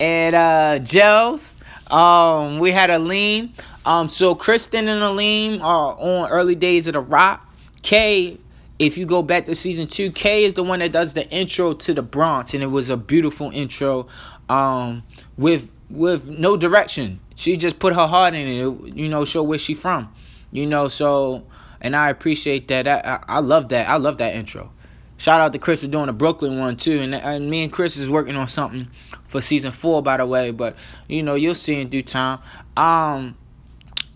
and 0.00 0.34
uh 0.34 0.78
Gels. 0.80 1.54
Um, 1.86 2.58
we 2.58 2.72
had 2.72 2.90
Aline. 2.90 3.54
Um, 3.86 4.08
so 4.08 4.34
Kristen 4.34 4.88
and 4.88 5.02
Aline 5.02 5.60
are 5.60 5.94
on 5.98 6.30
early 6.30 6.56
days 6.56 6.88
of 6.88 6.94
the 6.94 7.00
rock. 7.00 7.46
Kay, 7.82 8.38
if 8.86 8.98
you 8.98 9.06
go 9.06 9.22
back 9.22 9.46
to 9.46 9.54
season 9.54 9.86
two, 9.86 10.10
K 10.10 10.44
is 10.44 10.54
the 10.54 10.62
one 10.62 10.80
that 10.80 10.92
does 10.92 11.14
the 11.14 11.28
intro 11.30 11.72
to 11.72 11.94
the 11.94 12.02
Bronx, 12.02 12.54
and 12.54 12.62
it 12.62 12.68
was 12.68 12.90
a 12.90 12.96
beautiful 12.96 13.50
intro. 13.50 14.06
Um, 14.48 15.02
with 15.36 15.70
with 15.90 16.26
no 16.28 16.56
direction. 16.56 17.20
She 17.34 17.56
just 17.56 17.78
put 17.78 17.94
her 17.94 18.06
heart 18.06 18.34
in 18.34 18.46
it. 18.46 18.96
You 18.96 19.08
know, 19.08 19.24
show 19.24 19.42
where 19.42 19.58
she 19.58 19.74
from. 19.74 20.12
You 20.50 20.66
know, 20.66 20.88
so 20.88 21.44
and 21.80 21.94
I 21.94 22.10
appreciate 22.10 22.68
that. 22.68 22.88
I, 22.88 23.00
I, 23.04 23.36
I 23.36 23.38
love 23.40 23.68
that. 23.70 23.88
I 23.88 23.96
love 23.96 24.18
that 24.18 24.34
intro. 24.34 24.70
Shout 25.16 25.40
out 25.40 25.52
to 25.52 25.58
Chris 25.58 25.82
for 25.82 25.86
doing 25.86 26.06
the 26.06 26.12
Brooklyn 26.12 26.58
one 26.58 26.76
too, 26.76 27.00
and, 27.00 27.14
and 27.14 27.48
me 27.48 27.62
and 27.62 27.72
Chris 27.72 27.96
is 27.96 28.08
working 28.08 28.36
on 28.36 28.48
something 28.48 28.88
for 29.26 29.40
season 29.40 29.72
four, 29.72 30.02
by 30.02 30.16
the 30.16 30.26
way. 30.26 30.50
But 30.50 30.76
you 31.08 31.22
know, 31.22 31.34
you'll 31.34 31.54
see 31.54 31.80
in 31.80 31.88
due 31.88 32.02
time. 32.02 32.40
Um, 32.76 33.36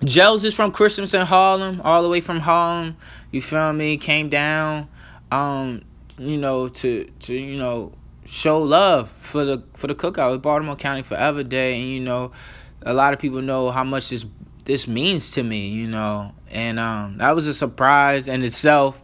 Gels 0.05 0.45
is 0.45 0.55
from 0.55 0.71
Christmas 0.71 1.13
in 1.13 1.27
Harlem, 1.27 1.81
all 1.83 2.03
the 2.03 2.09
way 2.09 2.21
from 2.21 2.39
Harlem. 2.39 2.97
You 3.33 3.43
feel 3.43 3.73
me? 3.73 3.97
Came 3.97 4.29
down, 4.29 4.89
um, 5.33 5.83
you 6.19 6.37
know, 6.37 6.69
to 6.69 7.11
to 7.21 7.35
you 7.35 7.59
know 7.59 7.93
show 8.25 8.61
love 8.61 9.11
for 9.21 9.45
the 9.45 9.65
for 9.75 9.89
the 9.89 9.95
cookout 9.97 10.33
with 10.33 10.43
Baltimore 10.43 10.77
County 10.77 11.03
Forever 11.03 11.43
Day, 11.43 11.81
and 11.81 11.91
you 11.91 12.01
know, 12.01 12.31
a 12.83 12.95
lot 12.95 13.13
of 13.13 13.19
people 13.19 13.43
know 13.43 13.71
how 13.71 13.83
much 13.83 14.11
this 14.11 14.25
this 14.65 14.87
means 14.87 15.33
to 15.33 15.43
me, 15.43 15.69
you 15.69 15.89
know, 15.89 16.33
and 16.51 16.79
um, 16.79 17.19
that 17.19 17.35
was 17.35 17.49
a 17.49 17.55
surprise 17.55 18.29
in 18.29 18.45
itself, 18.45 19.03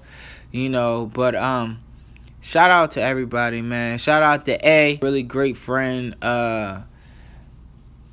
you 0.52 0.68
know, 0.68 1.10
but 1.12 1.34
um, 1.34 1.80
shout 2.40 2.70
out 2.70 2.92
to 2.92 3.02
everybody, 3.02 3.62
man. 3.62 3.98
Shout 3.98 4.22
out 4.22 4.46
to 4.46 4.68
A, 4.68 5.00
really 5.02 5.24
great 5.24 5.56
friend. 5.56 6.14
Uh, 6.22 6.82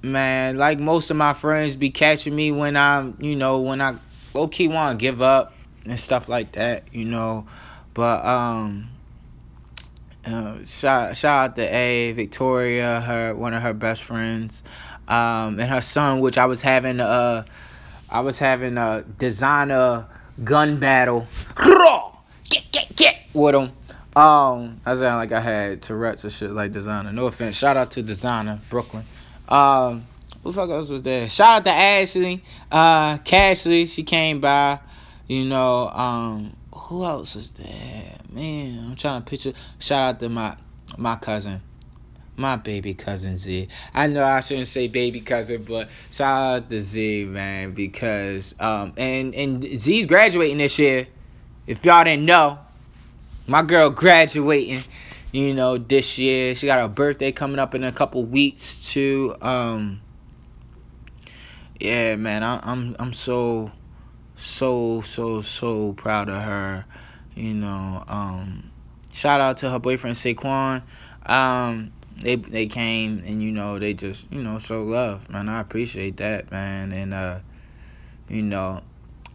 man, 0.02 0.58
like 0.58 0.80
most 0.80 1.10
of 1.10 1.18
my 1.18 1.34
friends 1.34 1.76
be 1.76 1.90
catching 1.90 2.36
me 2.36 2.52
when 2.52 2.76
I'm, 2.76 3.18
you 3.20 3.36
know, 3.36 3.62
when 3.62 3.82
I 3.82 3.96
low 4.34 4.48
key 4.48 4.68
want 4.68 5.00
to 5.00 5.02
give 5.02 5.22
up 5.22 5.54
and 5.86 6.00
stuff 6.00 6.30
like 6.30 6.54
that, 6.54 6.84
you 6.94 7.06
know. 7.06 7.48
But 7.94 8.26
um, 8.26 8.90
uh, 10.26 10.64
shout 10.66 11.18
shout 11.18 11.50
out 11.50 11.56
to 11.58 11.76
A, 11.76 12.14
Victoria, 12.14 13.02
her 13.02 13.36
one 13.36 13.54
of 13.54 13.62
her 13.62 13.74
best 13.74 14.04
friends, 14.04 14.64
um, 15.08 15.60
and 15.60 15.64
her 15.64 15.82
son, 15.82 16.20
which 16.20 16.38
I 16.38 16.46
was 16.46 16.62
having 16.62 17.00
uh, 17.00 17.46
I 18.10 18.20
was 18.22 18.40
having 18.40 18.78
a 18.78 19.04
designer 19.18 20.08
gun 20.44 20.80
battle, 20.80 21.28
get 22.50 22.72
get 22.72 22.96
get 22.96 23.22
with 23.34 23.56
him 23.56 23.72
Um, 24.16 24.80
I 24.86 24.96
sound 24.96 25.18
like 25.18 25.32
I 25.32 25.40
had 25.42 25.82
Tourette's 25.82 26.26
or 26.26 26.30
shit 26.30 26.52
like 26.52 26.72
designer. 26.72 27.12
No 27.12 27.28
offense. 27.28 27.58
Shout 27.58 27.78
out 27.78 27.92
to 27.92 28.04
designer 28.04 28.60
Brooklyn. 28.70 29.04
Um, 29.48 30.04
who 30.44 30.54
fuck 30.54 30.70
else 30.70 30.90
was 30.90 31.02
there? 31.02 31.30
Shout 31.30 31.60
out 31.60 31.66
to 31.66 31.72
Ashley. 31.72 32.44
Uh, 32.72 33.18
Cashley. 33.20 33.88
She 33.88 34.04
came 34.04 34.40
by. 34.42 34.80
You 35.28 35.46
know. 35.46 35.90
Um, 35.90 36.56
who 36.74 37.04
else 37.06 37.36
was 37.36 37.52
there? 37.52 38.18
Man, 38.32 38.86
I'm 38.90 38.96
trying 38.96 39.22
to 39.22 39.30
picture. 39.30 39.54
Shout 39.80 40.16
out 40.16 40.20
to 40.20 40.30
my 40.30 40.56
my 40.98 41.16
cousin 41.16 41.62
my 42.42 42.56
baby 42.56 42.94
cousin 42.94 43.36
Z. 43.38 43.68
I 43.94 44.08
know 44.08 44.24
I 44.24 44.42
shouldn't 44.42 44.68
say 44.68 44.88
baby 44.88 45.22
cousin, 45.22 45.64
but 45.64 45.88
shout 46.12 46.64
out 46.64 46.70
to 46.70 46.82
Z, 46.82 47.26
man, 47.26 47.72
because 47.72 48.56
um 48.60 48.94
and 48.98 49.34
and 49.36 49.64
Z's 49.64 50.06
graduating 50.06 50.58
this 50.58 50.78
year. 50.78 51.08
If 51.68 51.86
y'all 51.86 52.04
didn't 52.04 52.26
know, 52.26 52.60
my 53.48 53.62
girl 53.62 53.90
graduating, 53.92 54.84
you 55.32 55.54
know, 55.54 55.78
this 55.78 56.18
year. 56.18 56.56
She 56.56 56.66
got 56.66 56.80
her 56.80 56.88
birthday 56.88 57.32
coming 57.32 57.60
up 57.60 57.76
in 57.76 57.84
a 57.84 57.92
couple 57.92 58.24
weeks 58.24 58.92
too. 58.92 59.36
Um 59.42 60.02
yeah, 61.80 62.16
man, 62.16 62.44
I, 62.44 62.60
I'm 62.64 62.96
I'm 63.00 63.14
so 63.14 63.72
so 64.38 65.02
so 65.02 65.42
so 65.42 65.94
proud 65.94 66.30
of 66.30 66.42
her. 66.42 66.86
You 67.36 67.54
know, 67.54 68.04
um 68.08 68.72
shout 69.12 69.42
out 69.42 69.58
to 69.58 69.70
her 69.70 69.80
boyfriend 69.80 70.16
Saquon. 70.16 70.84
Um 71.26 71.92
they 72.22 72.36
they 72.36 72.68
came 72.68 73.24
and 73.26 73.42
you 73.42 73.52
know 73.52 73.80
they 73.80 73.94
just 73.94 74.32
you 74.32 74.42
know 74.42 74.60
show 74.60 74.84
love, 74.84 75.30
man. 75.30 75.50
I 75.50 75.60
appreciate 75.60 76.18
that, 76.18 76.52
man. 76.52 76.92
And 76.92 77.14
uh, 77.14 77.40
you 78.30 78.44
know, 78.44 78.82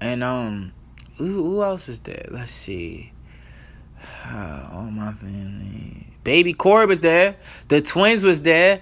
and 0.01 0.23
um, 0.23 0.73
who, 1.17 1.43
who 1.43 1.63
else 1.63 1.89
is 1.89 2.01
there? 2.01 2.27
Let's 2.31 2.53
see. 2.53 3.13
All 4.73 4.91
my 4.91 5.13
family. 5.13 6.07
Baby 6.25 6.55
Corey 6.55 6.87
was 6.87 7.01
there. 7.01 7.37
The 7.69 7.81
twins 7.81 8.25
was 8.25 8.43
there. 8.43 8.81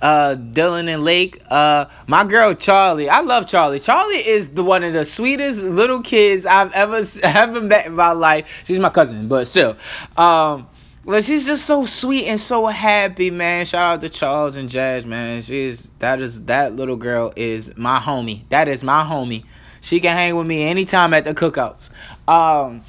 Uh, 0.00 0.34
Dylan 0.34 0.88
and 0.88 1.04
Lake. 1.04 1.42
Uh, 1.48 1.86
my 2.06 2.24
girl 2.24 2.54
Charlie. 2.54 3.08
I 3.08 3.20
love 3.20 3.46
Charlie. 3.46 3.80
Charlie 3.80 4.26
is 4.26 4.54
the 4.54 4.64
one 4.64 4.82
of 4.82 4.92
the 4.92 5.04
sweetest 5.04 5.62
little 5.62 6.02
kids 6.02 6.46
I've 6.46 6.72
ever 6.72 7.02
ever 7.22 7.60
met 7.60 7.86
in 7.86 7.94
my 7.94 8.12
life. 8.12 8.46
She's 8.64 8.78
my 8.78 8.90
cousin, 8.90 9.28
but 9.28 9.46
still. 9.46 9.76
Um, 10.16 10.66
but 11.06 11.24
she's 11.24 11.46
just 11.46 11.66
so 11.66 11.86
sweet 11.86 12.26
and 12.26 12.40
so 12.40 12.66
happy, 12.66 13.30
man. 13.30 13.64
Shout 13.64 13.94
out 13.94 14.00
to 14.00 14.08
Charles 14.08 14.56
and 14.56 14.68
Jazz, 14.68 15.06
man. 15.06 15.40
She's 15.40 15.90
that 16.00 16.20
is 16.20 16.46
that 16.46 16.74
little 16.74 16.96
girl 16.96 17.32
is 17.36 17.76
my 17.76 18.00
homie. 18.00 18.46
That 18.48 18.68
is 18.68 18.82
my 18.82 19.04
homie. 19.04 19.44
She 19.80 20.00
can 20.00 20.16
hang 20.16 20.34
with 20.34 20.48
me 20.48 20.64
anytime 20.64 21.14
at 21.14 21.24
the 21.24 21.32
cookouts. 21.32 21.90
Um 22.26 22.82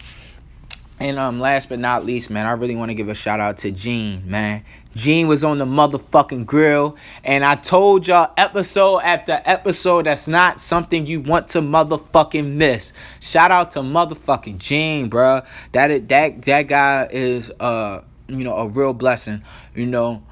and 1.00 1.20
um 1.20 1.40
last 1.40 1.70
but 1.70 1.80
not 1.80 2.06
least, 2.06 2.30
man, 2.30 2.46
I 2.46 2.52
really 2.54 2.76
want 2.76 2.90
to 2.90 2.96
give 2.96 3.10
a 3.10 3.16
shout 3.16 3.40
out 3.40 3.58
to 3.58 3.72
Gene, 3.72 4.24
man. 4.26 4.64
Gene 4.96 5.28
was 5.28 5.44
on 5.44 5.60
the 5.60 5.66
motherfucking 5.66 6.48
grill, 6.48 6.98
and 7.24 7.46
I 7.46 7.54
told 7.56 8.08
y'all 8.08 8.34
episode 8.36 9.00
after 9.00 9.40
episode 9.46 10.08
that's 10.08 10.28
not 10.28 10.60
something 10.60 11.06
you 11.06 11.22
want 11.22 11.50
to 11.50 11.60
motherfucking 11.60 12.54
miss. 12.54 12.94
Shout 13.20 13.52
out 13.52 13.72
to 13.72 13.80
motherfucking 13.80 14.58
Gene, 14.58 15.10
bruh. 15.10 15.46
That 15.74 16.10
that 16.10 16.42
that 16.44 16.64
guy 16.64 17.08
is 17.12 17.52
uh 17.60 18.02
you 18.28 18.44
know 18.44 18.56
a 18.56 18.68
real 18.68 18.94
blessing. 18.94 19.44
You 19.76 19.86
know, 19.86 20.24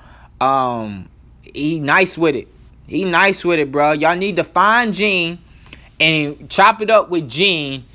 um, 0.41 1.09
he 1.41 1.79
nice 1.79 2.17
with 2.17 2.35
it. 2.35 2.47
He 2.87 3.03
nice 3.05 3.45
with 3.45 3.59
it, 3.59 3.71
bro. 3.71 3.91
Y'all 3.91 4.15
need 4.15 4.35
to 4.37 4.43
find 4.43 4.93
Gene 4.93 5.39
and 5.99 6.49
chop 6.49 6.81
it 6.81 6.89
up 6.89 7.09
with 7.09 7.29
Gene 7.29 7.85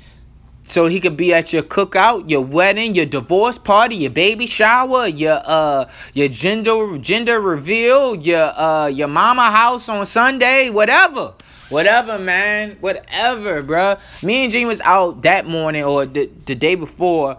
so 0.63 0.85
he 0.85 0.99
could 0.99 1.17
be 1.17 1.33
at 1.33 1.51
your 1.51 1.63
cookout, 1.63 2.29
your 2.29 2.41
wedding, 2.41 2.93
your 2.93 3.05
divorce 3.05 3.57
party, 3.57 3.95
your 3.95 4.11
baby 4.11 4.45
shower, 4.45 5.07
your 5.07 5.41
uh 5.43 5.85
your 6.13 6.27
gender 6.27 6.97
gender 6.99 7.41
reveal, 7.41 8.15
your 8.15 8.57
uh 8.59 8.87
your 8.87 9.07
mama 9.07 9.49
house 9.51 9.89
on 9.89 10.05
Sunday, 10.05 10.69
whatever. 10.69 11.33
Whatever, 11.69 12.19
man. 12.19 12.77
Whatever, 12.81 13.63
bruh. 13.63 14.23
Me 14.23 14.43
and 14.43 14.51
Gene 14.51 14.67
was 14.67 14.81
out 14.81 15.21
that 15.21 15.47
morning 15.47 15.85
or 15.85 16.05
the, 16.05 16.29
the 16.45 16.53
day 16.53 16.75
before. 16.75 17.37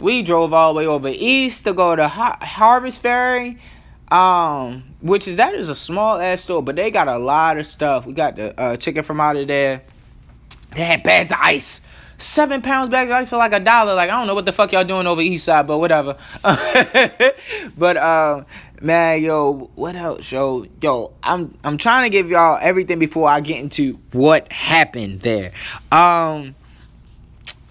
We 0.00 0.22
drove 0.22 0.52
all 0.54 0.72
the 0.72 0.78
way 0.78 0.86
over 0.86 1.08
east 1.08 1.64
to 1.64 1.74
go 1.74 1.94
to 1.94 2.08
Har- 2.08 2.38
Harvest 2.40 3.02
Ferry. 3.02 3.58
Um, 4.10 4.84
which 5.02 5.26
is 5.28 5.36
that 5.36 5.54
is 5.54 5.68
a 5.68 5.74
small 5.74 6.18
ass 6.18 6.42
store, 6.42 6.62
but 6.62 6.76
they 6.76 6.90
got 6.90 7.08
a 7.08 7.18
lot 7.18 7.58
of 7.58 7.66
stuff. 7.66 8.06
We 8.06 8.12
got 8.12 8.36
the 8.36 8.58
uh, 8.58 8.76
chicken 8.76 9.02
from 9.02 9.20
out 9.20 9.36
of 9.36 9.46
there. 9.46 9.82
They 10.74 10.84
had 10.84 11.02
bags 11.02 11.32
of 11.32 11.38
ice 11.40 11.80
seven 12.18 12.62
pounds 12.62 12.88
back 12.88 13.10
I 13.10 13.24
feel 13.24 13.38
like 13.38 13.52
a 13.52 13.60
dollar. 13.60 13.94
Like 13.94 14.10
I 14.10 14.18
don't 14.18 14.26
know 14.26 14.34
what 14.34 14.46
the 14.46 14.52
fuck 14.52 14.72
y'all 14.72 14.84
doing 14.84 15.06
over 15.06 15.20
east 15.20 15.44
side, 15.44 15.66
but 15.66 15.78
whatever. 15.78 16.16
but 17.76 17.96
uh, 17.96 18.44
man, 18.80 19.22
yo, 19.22 19.70
what 19.74 19.94
else, 19.94 20.30
yo, 20.30 20.66
yo, 20.80 21.12
I'm 21.22 21.56
I'm 21.64 21.76
trying 21.76 22.04
to 22.04 22.10
give 22.10 22.30
y'all 22.30 22.58
everything 22.60 22.98
before 22.98 23.28
I 23.28 23.40
get 23.40 23.60
into 23.60 23.98
what 24.12 24.50
happened 24.52 25.20
there. 25.20 25.52
Um, 25.92 26.54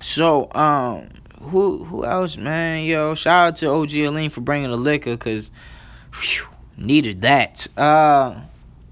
so 0.01 0.51
um, 0.53 1.09
who 1.41 1.83
who 1.83 2.05
else, 2.05 2.37
man, 2.37 2.85
yo, 2.85 3.15
shout 3.15 3.47
out 3.47 3.55
to 3.57 3.69
OG 3.69 3.93
Aline 3.93 4.29
for 4.29 4.41
bringing 4.41 4.69
the 4.69 4.77
liquor, 4.77 5.17
cause 5.17 5.49
whew, 6.13 6.47
needed 6.77 7.21
that. 7.21 7.67
Uh, 7.77 8.41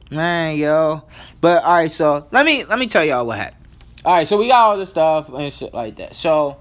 man, 0.10 0.58
yo, 0.58 1.04
but 1.42 1.64
all 1.64 1.76
right, 1.76 1.92
so 1.92 2.28
let 2.32 2.46
me 2.46 2.66
let 2.66 2.80
me 2.80 2.88
tell 2.88 3.04
y'all 3.04 3.26
what 3.26 3.38
happened. 3.38 3.63
All 4.06 4.14
right, 4.14 4.28
so 4.28 4.38
we 4.38 4.50
got 4.50 4.70
all 4.70 4.78
the 4.78 4.86
stuff 4.86 5.30
and 5.30 5.52
shit 5.52 5.74
like 5.74 5.96
that. 5.96 6.14
So 6.14 6.58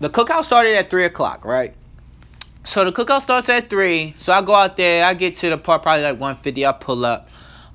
the 0.00 0.10
cookout 0.10 0.44
started 0.44 0.74
at 0.74 0.90
three 0.90 1.04
o'clock, 1.04 1.44
right? 1.44 1.74
So 2.64 2.84
the 2.84 2.90
cookout 2.90 3.22
starts 3.22 3.48
at 3.48 3.70
three. 3.70 4.14
So 4.18 4.32
I 4.32 4.42
go 4.42 4.54
out 4.54 4.76
there. 4.76 5.04
I 5.04 5.14
get 5.14 5.36
to 5.36 5.50
the 5.50 5.58
part 5.58 5.84
probably 5.84 6.02
like 6.02 6.18
one 6.18 6.36
fifty. 6.38 6.66
I 6.66 6.72
pull 6.72 7.04
up. 7.04 7.28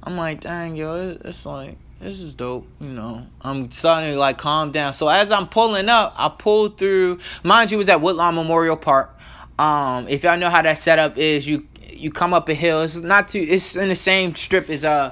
I'm 0.04 0.18
like, 0.18 0.42
dang, 0.42 0.76
yo, 0.76 1.18
it's 1.24 1.46
like 1.46 1.78
this 2.02 2.20
is 2.20 2.34
dope. 2.34 2.68
You 2.82 2.90
know, 2.90 3.26
I'm 3.42 3.72
starting 3.72 4.12
to 4.12 4.20
like 4.20 4.38
calm 4.38 4.74
down. 4.74 4.94
So 4.94 5.08
as 5.08 5.32
I'm 5.32 5.48
pulling 5.48 5.88
up, 5.88 6.14
I 6.18 6.28
pull 6.28 6.68
through. 6.68 7.20
Mind 7.44 7.72
you, 7.72 7.78
it 7.78 7.80
was 7.80 7.90
at 7.90 8.02
Woodlawn 8.02 8.36
Memorial 8.36 8.76
Park. 8.76 9.18
Um, 9.58 10.10
if 10.10 10.24
y'all 10.24 10.38
know 10.38 10.50
how 10.50 10.62
that 10.62 10.78
setup 10.78 11.18
is, 11.18 11.48
you 11.48 11.66
you 11.90 12.12
come 12.12 12.34
up 12.34 12.50
a 12.50 12.54
hill. 12.54 12.82
It's 12.82 12.98
not 12.98 13.30
too. 13.30 13.46
It's 13.48 13.78
in 13.78 13.88
the 13.88 13.96
same 13.96 14.36
strip 14.36 14.70
as 14.70 14.84
a 14.84 14.90
uh, 14.90 15.12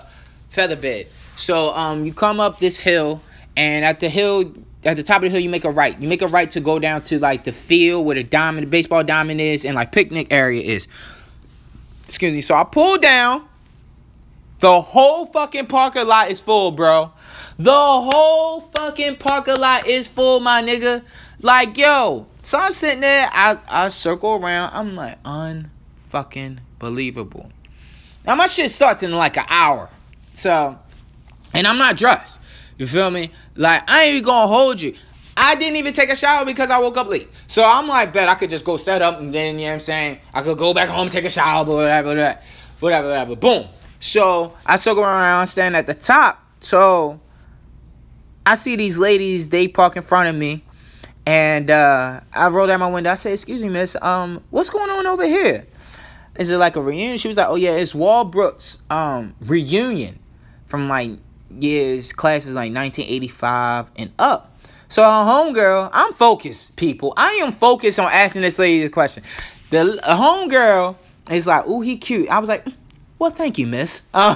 Featherbed. 0.52 1.08
So 1.38 1.70
um, 1.72 2.06
you 2.06 2.14
come 2.14 2.42
up 2.42 2.60
this 2.60 2.80
hill 2.80 3.22
and 3.56 3.86
at 3.86 4.00
the 4.00 4.10
hill, 4.10 4.54
at 4.84 4.98
the 4.98 5.04
top 5.04 5.18
of 5.18 5.24
the 5.24 5.30
hill, 5.30 5.40
you 5.40 5.50
make 5.50 5.66
a 5.66 5.72
right. 5.72 6.00
You 6.00 6.08
make 6.08 6.22
a 6.22 6.28
right 6.28 6.50
to 6.52 6.60
go 6.60 6.80
down 6.80 7.02
to 7.04 7.20
like 7.20 7.44
the 7.44 7.52
field 7.52 8.06
where 8.06 8.16
the 8.16 8.24
diamond, 8.24 8.68
the 8.68 8.72
baseball 8.72 9.04
diamond 9.04 9.42
is, 9.42 9.66
and 9.66 9.76
like 9.76 9.92
picnic 9.92 10.28
area 10.32 10.62
is. 10.62 10.88
Excuse 12.06 12.34
me. 12.34 12.42
So 12.42 12.56
I 12.56 12.64
pull 12.64 12.98
down. 12.98 13.48
The 14.60 14.82
whole 14.82 15.26
fucking 15.28 15.68
parking 15.68 16.08
lot 16.08 16.32
is 16.32 16.40
full, 16.40 16.72
bro. 16.72 17.12
The 17.58 17.72
whole 17.72 18.62
fucking 18.62 19.18
parking 19.18 19.60
lot 19.60 19.88
is 19.88 20.08
full, 20.08 20.40
my 20.40 20.62
nigga. 20.64 21.04
Like, 21.42 21.78
yo. 21.78 22.28
So 22.42 22.60
I'm 22.60 22.74
sitting 22.74 23.02
there. 23.02 23.30
I 23.32 23.58
I 23.68 23.90
circle 23.90 24.36
around. 24.36 24.72
I'm 24.74 24.96
like, 24.96 25.22
unfucking 25.24 26.60
believable. 26.80 27.52
Now 28.26 28.36
my 28.36 28.48
shit 28.48 28.72
starts 28.72 29.04
in 29.04 29.12
like 29.12 29.38
an 29.38 29.46
hour. 29.50 29.90
So, 30.36 30.78
and 31.54 31.68
I'm 31.68 31.78
not 31.78 31.98
dressed. 31.98 32.40
You 32.78 32.88
feel 32.88 33.10
me? 33.10 33.32
Like 33.56 33.90
I 33.90 34.04
ain't 34.04 34.14
even 34.16 34.26
gonna 34.26 34.48
hold 34.48 34.82
you. 34.82 34.96
I 35.38 35.56
didn't 35.56 35.76
even 35.78 35.94
take 35.94 36.10
a 36.10 36.16
shower 36.16 36.46
because 36.46 36.70
I 36.70 36.80
woke 36.80 36.98
up 36.98 37.08
late. 37.08 37.30
So 37.48 37.64
I'm 37.64 37.88
like, 37.88 38.14
bet 38.14 38.30
I 38.30 38.36
could 38.36 38.50
just 38.50 38.64
go 38.64 38.78
set 38.78 39.02
up 39.02 39.20
and 39.20 39.34
then, 39.34 39.56
you 39.56 39.62
know 39.62 39.68
what 39.68 39.74
I'm 39.74 39.80
saying? 39.82 40.20
I 40.34 40.42
could 40.42 40.58
go 40.58 40.74
back 40.74 40.88
home, 40.88 41.10
take 41.10 41.26
a 41.26 41.30
shower, 41.30 41.66
but 41.66 41.74
whatever, 41.74 42.10
whatever, 42.10 42.40
whatever, 42.80 43.08
whatever. 43.10 43.36
Boom. 43.36 43.68
So 44.00 44.56
I 44.66 44.78
still 44.78 44.96
go 44.96 45.02
around, 45.02 45.48
stand 45.48 45.76
at 45.76 45.88
the 45.88 45.94
top. 45.94 46.42
So 46.62 47.20
I 48.46 48.56
see 48.56 48.76
these 48.76 48.98
ladies, 48.98 49.50
they 49.50 49.68
park 49.68 49.98
in 49.98 50.04
front 50.04 50.30
of 50.30 50.36
me. 50.36 50.64
And 51.28 51.72
uh, 51.72 52.22
I 52.34 52.50
roll 52.50 52.68
down 52.68 52.80
my 52.80 52.90
window. 52.90 53.12
I 53.12 53.16
say, 53.16 53.34
excuse 53.34 53.64
me, 53.64 53.70
miss, 53.70 53.98
um, 54.02 54.44
what's 54.52 54.70
going 54.70 54.90
on 54.90 55.08
over 55.08 55.26
here? 55.26 55.66
Is 56.38 56.50
it 56.50 56.58
like 56.58 56.76
a 56.76 56.82
reunion? 56.82 57.18
She 57.18 57.28
was 57.28 57.38
like, 57.38 57.48
oh, 57.50 57.56
yeah, 57.56 57.72
it's 57.72 57.96
Walbrook's 57.96 58.80
um, 58.90 59.36
reunion 59.42 60.20
from 60.68 60.88
like 60.88 61.12
years, 61.62 62.14
classes 62.14 62.56
like 62.56 62.74
1985 62.74 63.92
and 63.98 64.12
up. 64.20 64.52
So 64.88 65.04
a 65.04 65.06
homegirl, 65.06 65.90
I'm 65.94 66.14
focused, 66.14 66.76
people. 66.76 67.14
I 67.18 67.32
am 67.44 67.52
focused 67.52 68.00
on 68.00 68.12
asking 68.12 68.44
this 68.44 68.60
lady 68.60 68.84
the 68.84 68.90
question. 68.90 69.24
The 69.70 70.00
homegirl 70.04 70.96
is 71.32 71.48
like, 71.48 71.68
"Ooh, 71.68 71.82
he 71.82 71.98
cute." 71.98 72.30
I 72.30 72.40
was 72.40 72.50
like, 72.50 72.66
"Well, 73.18 73.32
thank 73.32 73.58
you, 73.58 73.68
miss." 73.68 74.08
Uh, 74.14 74.36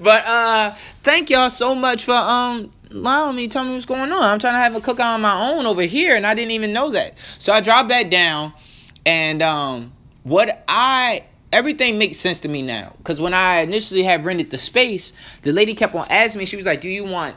but 0.00 0.24
uh, 0.26 0.74
thank 1.02 1.30
y'all 1.30 1.50
so 1.50 1.74
much 1.74 2.04
for 2.04 2.12
um 2.12 2.72
allowing 2.90 3.36
me, 3.36 3.48
tell 3.48 3.64
me 3.64 3.74
what's 3.74 3.86
going 3.86 4.12
on. 4.12 4.22
I'm 4.22 4.38
trying 4.38 4.54
to 4.54 4.58
have 4.58 4.74
a 4.74 4.80
cook 4.80 5.00
on 5.00 5.20
my 5.20 5.50
own 5.50 5.66
over 5.66 5.82
here, 5.82 6.16
and 6.16 6.26
I 6.26 6.34
didn't 6.34 6.52
even 6.52 6.72
know 6.72 6.90
that. 6.90 7.14
So 7.38 7.52
I 7.52 7.60
dropped 7.60 7.88
that 7.90 8.10
down, 8.10 8.52
and 9.04 9.42
um, 9.42 9.92
what 10.22 10.64
I 10.68 11.24
everything 11.52 11.98
makes 11.98 12.18
sense 12.18 12.40
to 12.40 12.48
me 12.48 12.62
now. 12.62 12.94
Because 12.98 13.20
when 13.20 13.34
I 13.34 13.60
initially 13.60 14.02
had 14.02 14.24
rented 14.24 14.50
the 14.50 14.58
space, 14.58 15.12
the 15.42 15.52
lady 15.52 15.74
kept 15.74 15.94
on 15.94 16.06
asking 16.10 16.40
me, 16.40 16.44
she 16.46 16.56
was 16.56 16.66
like, 16.66 16.80
Do 16.80 16.88
you 16.88 17.04
want 17.04 17.36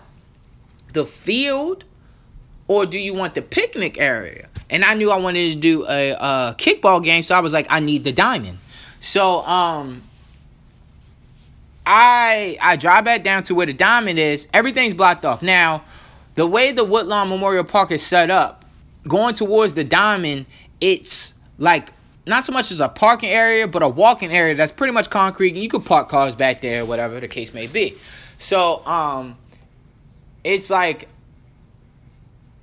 the 0.94 1.06
field 1.06 1.86
or 2.68 2.86
do 2.86 3.00
you 3.00 3.14
want 3.14 3.36
the 3.36 3.42
picnic 3.42 4.00
area? 4.00 4.50
and 4.70 4.86
I 4.86 4.94
knew 4.94 5.12
I 5.12 5.18
wanted 5.18 5.50
to 5.50 5.56
do 5.56 5.86
a, 5.88 6.12
a 6.12 6.56
kickball 6.58 7.04
game, 7.04 7.24
so 7.24 7.36
I 7.36 7.40
was 7.40 7.54
like, 7.54 7.68
I 7.70 7.80
need 7.80 8.04
the 8.04 8.12
diamond. 8.12 8.58
So 9.00 9.40
um, 9.40 10.04
I 11.86 12.58
I 12.62 12.76
drive 12.76 13.06
back 13.06 13.24
down 13.24 13.44
to 13.44 13.56
where 13.56 13.66
the 13.66 13.74
diamond 13.74 14.20
is. 14.20 14.48
Everything's 14.54 14.94
blocked 14.94 15.26
off. 15.26 15.42
Now, 15.42 15.84
the 16.36 16.46
way 16.46 16.72
the 16.72 16.84
Woodlawn 16.84 17.30
Memorial 17.30 17.64
Park 17.64 17.92
is 17.92 18.06
set 18.06 18.30
up, 18.30 18.66
going 19.08 19.34
towards 19.36 19.74
the 19.74 19.84
diamond, 19.84 20.46
it's 20.80 21.34
like 21.58 21.90
not 22.30 22.46
so 22.46 22.54
much 22.54 22.72
as 22.72 22.80
a 22.80 22.88
parking 22.88 23.30
area, 23.30 23.68
but 23.68 23.84
a 23.84 23.90
walking 23.90 24.32
area 24.32 24.56
that's 24.56 24.72
pretty 24.72 24.94
much 24.94 25.10
concrete. 25.10 25.50
And 25.50 25.64
you 25.64 25.70
could 25.70 25.86
park 25.86 26.10
cars 26.10 26.36
back 26.36 26.62
there, 26.62 26.86
whatever 26.86 27.20
the 27.20 27.28
case 27.28 27.54
may 27.54 27.68
be. 27.68 27.98
So 28.38 28.86
um, 28.86 29.38
it's 30.44 30.70
like 30.70 31.10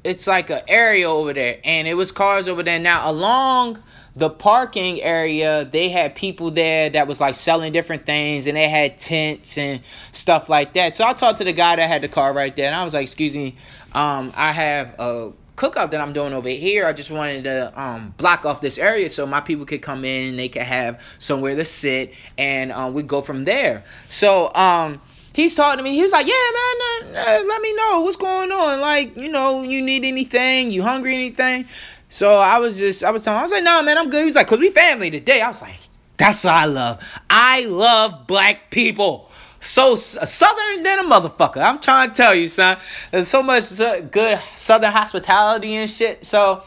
it's 0.04 0.26
like 0.26 0.50
an 0.50 0.62
area 0.68 1.11
over 1.11 1.32
there, 1.32 1.58
and 1.64 1.88
it 1.88 1.94
was 1.94 2.12
cars 2.12 2.49
over 2.49 2.62
there. 2.62 2.78
Now 2.78 3.11
along 3.11 3.82
the 4.14 4.30
parking 4.30 5.02
area, 5.02 5.66
they 5.70 5.90
had 5.90 6.14
people 6.14 6.50
there 6.50 6.88
that 6.88 7.06
was 7.06 7.20
like 7.20 7.35
selling 7.35 7.73
different 7.73 8.06
things, 8.06 8.46
and 8.46 8.56
they 8.56 8.68
had 8.68 8.99
tents 8.99 9.58
and 9.58 9.80
stuff 10.12 10.49
like 10.49 10.73
that. 10.73 10.94
So 10.94 11.06
I 11.06 11.12
talked 11.12 11.38
to 11.38 11.44
the 11.44 11.52
guy 11.52 11.76
that 11.76 11.88
had 11.88 12.02
the 12.02 12.08
car 12.08 12.32
right 12.32 12.54
there, 12.56 12.66
and 12.66 12.75
I 12.75 12.85
was 12.85 12.94
like, 12.94 13.02
"Excuse 13.02 13.35
me, 13.35 13.56
um, 13.92 14.32
I 14.37 14.52
have 14.52 14.94
a 14.99 15.32
cookout 15.56 15.90
that 15.90 16.00
I'm 16.00 16.12
doing 16.12 16.32
over 16.32 16.48
here. 16.48 16.86
I 16.86 16.92
just 16.92 17.10
wanted 17.10 17.44
to 17.44 17.80
um, 17.80 18.14
block 18.16 18.46
off 18.46 18.60
this 18.60 18.78
area 18.78 19.08
so 19.08 19.26
my 19.26 19.40
people 19.40 19.66
could 19.66 19.82
come 19.82 20.04
in 20.04 20.30
and 20.30 20.38
they 20.38 20.48
could 20.48 20.62
have 20.62 21.00
somewhere 21.18 21.56
to 21.56 21.64
sit, 21.64 22.14
and 22.38 22.72
um, 22.72 22.94
we 22.94 23.02
go 23.02 23.22
from 23.22 23.44
there." 23.44 23.82
So 24.08 24.54
um, 24.54 25.00
he's 25.32 25.54
talking 25.54 25.78
to 25.78 25.82
me. 25.82 25.94
He 25.94 26.02
was 26.02 26.12
like, 26.12 26.26
"Yeah, 26.26 26.34
man, 26.34 27.16
uh, 27.16 27.20
uh, 27.20 27.44
let 27.46 27.62
me 27.62 27.75
know 27.75 28.00
what's 28.02 28.16
going 28.16 28.52
on. 28.52 28.80
Like, 28.80 29.16
you 29.16 29.28
know, 29.28 29.62
you 29.62 29.82
need 29.82 30.04
anything? 30.04 30.70
You 30.70 30.82
hungry? 30.82 31.14
Anything?" 31.14 31.66
So 32.08 32.38
I 32.38 32.58
was 32.58 32.78
just, 32.78 33.02
I 33.02 33.10
was 33.10 33.25
telling, 33.25 33.40
I 33.40 33.42
was 33.42 33.52
like, 33.52 33.64
nah, 33.64 33.82
man, 33.82 33.98
I'm 33.98 34.10
good. 34.10 34.20
He 34.20 34.25
was 34.26 34.36
like, 34.36 34.46
cause 34.46 34.60
we 34.60 34.70
family 34.70 35.10
today. 35.10 35.40
I 35.40 35.48
was 35.48 35.62
like, 35.62 35.76
that's 36.16 36.44
what 36.44 36.54
I 36.54 36.64
love. 36.66 37.02
I 37.28 37.64
love 37.64 38.26
black 38.26 38.70
people. 38.70 39.30
So 39.66 39.96
southern 39.96 40.82
than 40.82 41.00
a 41.00 41.04
motherfucker. 41.04 41.58
I'm 41.58 41.80
trying 41.80 42.11
to 42.11 42.14
tell 42.14 42.35
you, 42.35 42.49
son. 42.49 42.78
There's 43.11 43.28
so 43.28 43.42
much 43.42 43.76
good 44.11 44.40
southern 44.56 44.92
hospitality 44.92 45.75
and 45.75 45.90
shit. 45.90 46.25
So, 46.25 46.62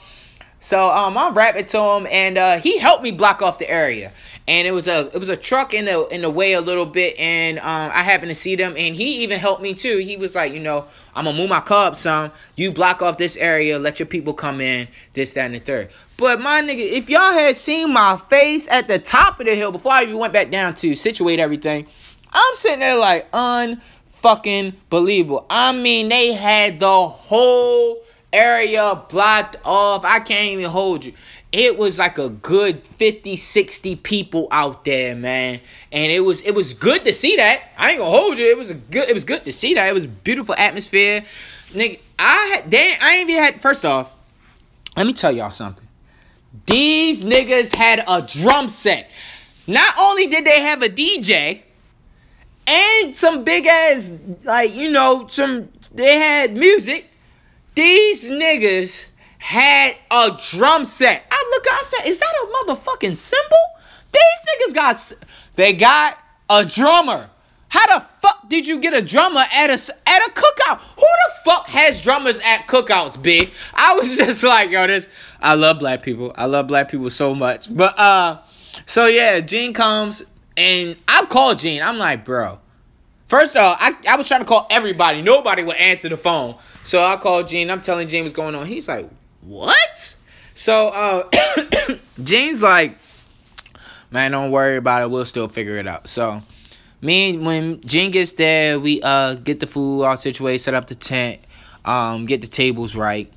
so 0.60 0.90
um, 0.90 1.18
I'm 1.18 1.34
rapping 1.34 1.66
to 1.68 1.80
him, 1.80 2.08
and 2.12 2.38
uh, 2.38 2.58
he 2.60 2.78
helped 2.78 3.04
me 3.04 3.12
block 3.12 3.42
off 3.42 3.58
the 3.58 3.70
area 3.70 4.12
and 4.50 4.68
it 4.68 4.72
was 4.72 4.88
a 4.88 5.12
it 5.14 5.20
was 5.20 5.30
a 5.30 5.38
truck 5.38 5.76
in 5.76 5.86
the 5.86 6.08
in 6.08 6.24
the 6.24 6.30
way 6.30 6.54
a 6.54 6.62
little 6.62 6.88
bit, 6.88 7.16
and 7.20 7.60
um, 7.60 7.92
I 7.94 8.02
happened 8.02 8.30
to 8.30 8.36
see 8.36 8.56
them, 8.56 8.74
and 8.76 8.96
he 8.96 9.22
even 9.24 9.40
helped 9.40 9.62
me 9.62 9.76
too. 9.76 10.00
He 10.00 10.18
was 10.18 10.34
like, 10.34 10.54
you 10.54 10.60
know, 10.60 10.86
I'm 11.14 11.26
gonna 11.26 11.38
move 11.38 11.50
my 11.50 11.60
car 11.60 11.86
up 11.86 11.96
some. 11.96 12.32
You 12.56 12.72
block 12.72 13.04
off 13.04 13.20
this 13.20 13.38
area, 13.38 13.78
let 13.78 14.00
your 14.00 14.08
people 14.08 14.34
come 14.34 14.60
in, 14.60 14.88
this, 15.14 15.34
that, 15.34 15.46
and 15.46 15.54
the 15.54 15.60
third. 15.60 15.90
But 16.18 16.42
my 16.42 16.64
nigga, 16.64 16.80
if 16.80 17.12
y'all 17.12 17.32
had 17.32 17.58
seen 17.58 17.94
my 17.94 18.20
face 18.28 18.68
at 18.70 18.88
the 18.88 18.98
top 18.98 19.40
of 19.40 19.46
the 19.46 19.54
hill 19.54 19.72
before 19.72 19.92
I 19.92 20.04
even 20.04 20.18
went 20.18 20.34
back 20.34 20.50
down 20.50 20.74
to 20.76 20.96
situate 20.96 21.40
everything, 21.40 21.86
I'm 22.32 22.56
sitting 22.56 22.80
there 22.80 22.98
like 22.98 23.32
unfucking 23.32 24.74
believable. 24.90 25.46
I 25.50 25.72
mean, 25.72 26.10
they 26.10 26.34
had 26.34 26.80
the 26.80 27.08
whole 27.08 28.04
area 28.32 29.02
blocked 29.10 29.58
off. 29.66 30.06
I 30.06 30.20
can't 30.20 30.50
even 30.50 30.70
hold 30.70 31.06
you. 31.06 31.14
It 31.52 31.78
was 31.78 31.98
like 31.98 32.20
a 32.20 32.30
good 32.30 32.86
50 32.86 33.36
60 33.36 33.96
people 33.98 34.48
out 34.52 34.86
there 34.86 35.16
man. 35.16 35.60
And 35.92 36.12
it 36.12 36.20
was 36.20 36.42
it 36.42 36.54
was 36.54 36.76
good 36.76 37.04
to 37.06 37.14
see 37.14 37.38
that. 37.38 37.62
I 37.78 37.92
ain't 37.92 38.00
gonna 38.00 38.12
hold 38.12 38.38
you. 38.38 38.46
It 38.46 38.58
was 38.58 38.70
a 38.70 38.76
good 38.76 39.10
it 39.10 39.14
was 39.14 39.24
good 39.24 39.44
to 39.46 39.54
see 39.54 39.74
that. 39.74 39.88
It 39.88 39.94
was 39.94 40.06
beautiful 40.06 40.54
atmosphere. 40.58 41.24
Nigga 41.70 42.00
i 42.20 42.62
had 42.64 42.74
i 42.74 43.16
ain't 43.16 43.30
even 43.30 43.44
had 43.44 43.62
first 43.62 43.86
off 43.86 44.16
let 44.96 45.08
me 45.08 45.14
tell 45.14 45.32
y'all 45.32 45.50
something. 45.50 45.88
These 46.66 47.24
niggas 47.24 47.74
had 47.74 48.04
a 48.08 48.22
drum 48.22 48.70
set. 48.70 49.10
Not 49.66 49.94
only 50.00 50.28
did 50.28 50.46
they 50.46 50.62
have 50.62 50.84
a 50.84 50.90
dj 50.90 51.62
and 52.70 53.16
some 53.16 53.44
big 53.44 53.66
ass 53.66 54.18
like 54.44 54.74
you 54.74 54.92
know 54.92 55.28
some 55.28 55.70
they 55.94 56.18
had 56.18 56.54
music 56.54 57.10
these 57.76 58.30
niggas 58.30 59.08
had 59.38 59.96
a 60.12 60.38
drum 60.52 60.86
set. 60.86 61.24
I 61.32 61.50
look, 61.52 61.66
I 61.68 61.84
said, 61.86 62.10
is 62.10 62.20
that 62.20 62.34
a 62.44 62.74
motherfucking 62.74 63.16
cymbal? 63.16 63.58
These 64.12 64.74
niggas 64.74 64.76
got, 64.76 65.14
they 65.56 65.74
got 65.74 66.18
a 66.50 66.66
drummer. 66.66 67.30
How 67.70 68.00
the 68.00 68.06
fuck 68.22 68.50
did 68.50 68.68
you 68.68 68.80
get 68.80 68.94
a 68.94 69.02
drummer 69.02 69.44
at 69.54 69.70
a 69.70 69.94
at 70.08 70.28
a 70.28 70.32
cookout? 70.32 70.80
Who 70.96 71.02
the 71.02 71.32
fuck 71.46 71.68
has 71.68 72.02
drummers 72.02 72.40
at 72.44 72.68
cookouts, 72.68 73.22
big? 73.22 73.52
I 73.76 73.96
was 73.96 74.18
just 74.18 74.44
like, 74.44 74.72
yo, 74.72 74.86
this. 74.88 75.08
I 75.40 75.54
love 75.54 75.80
black 75.80 76.04
people. 76.04 76.34
I 76.36 76.48
love 76.48 76.68
black 76.68 76.92
people 76.92 77.10
so 77.10 77.34
much. 77.34 77.74
But 77.74 77.98
uh, 77.98 78.42
so 78.88 79.06
yeah, 79.06 79.40
Gene 79.40 79.74
comes 79.74 80.24
and 80.60 80.98
I 81.08 81.26
called 81.26 81.60
Gene. 81.60 81.82
I'm 81.82 81.98
like, 81.98 82.26
bro. 82.26 82.60
First 83.30 83.56
of 83.56 83.64
all, 83.64 83.78
I, 83.80 83.94
I 84.10 84.18
was 84.18 84.28
trying 84.28 84.42
to 84.42 84.46
call 84.46 84.68
everybody. 84.70 85.22
Nobody 85.22 85.64
would 85.64 85.78
answer 85.78 86.10
the 86.10 86.18
phone. 86.18 86.56
So 86.84 87.04
I 87.04 87.16
called 87.16 87.48
Gene. 87.48 87.70
I'm 87.70 87.80
telling 87.80 88.08
Gene 88.08 88.24
what's 88.24 88.34
going 88.34 88.56
on. 88.56 88.66
He's 88.66 88.88
like, 88.88 89.10
what? 89.42 90.16
So 90.56 90.90
uh 90.90 91.30
Gene's 92.24 92.62
like, 92.62 92.98
man, 94.12 94.32
don't 94.32 94.52
worry 94.52 94.76
about 94.76 95.04
it. 95.04 95.10
We'll 95.10 95.26
still 95.26 95.48
figure 95.48 95.78
it 95.78 95.88
out. 95.88 96.10
So 96.10 96.42
me 97.02 97.38
when 97.38 97.80
Gene 97.82 98.12
gets 98.12 98.34
there, 98.34 98.80
we 98.80 99.02
uh 99.02 99.36
get 99.36 99.62
the 99.62 99.68
food 99.68 100.04
all 100.04 100.18
situated, 100.18 100.60
set 100.60 100.74
up 100.74 100.88
the 100.88 100.96
tent, 100.96 101.40
um, 101.86 102.26
get 102.26 102.42
the 102.42 102.48
tables 102.48 102.96
right. 102.96 103.32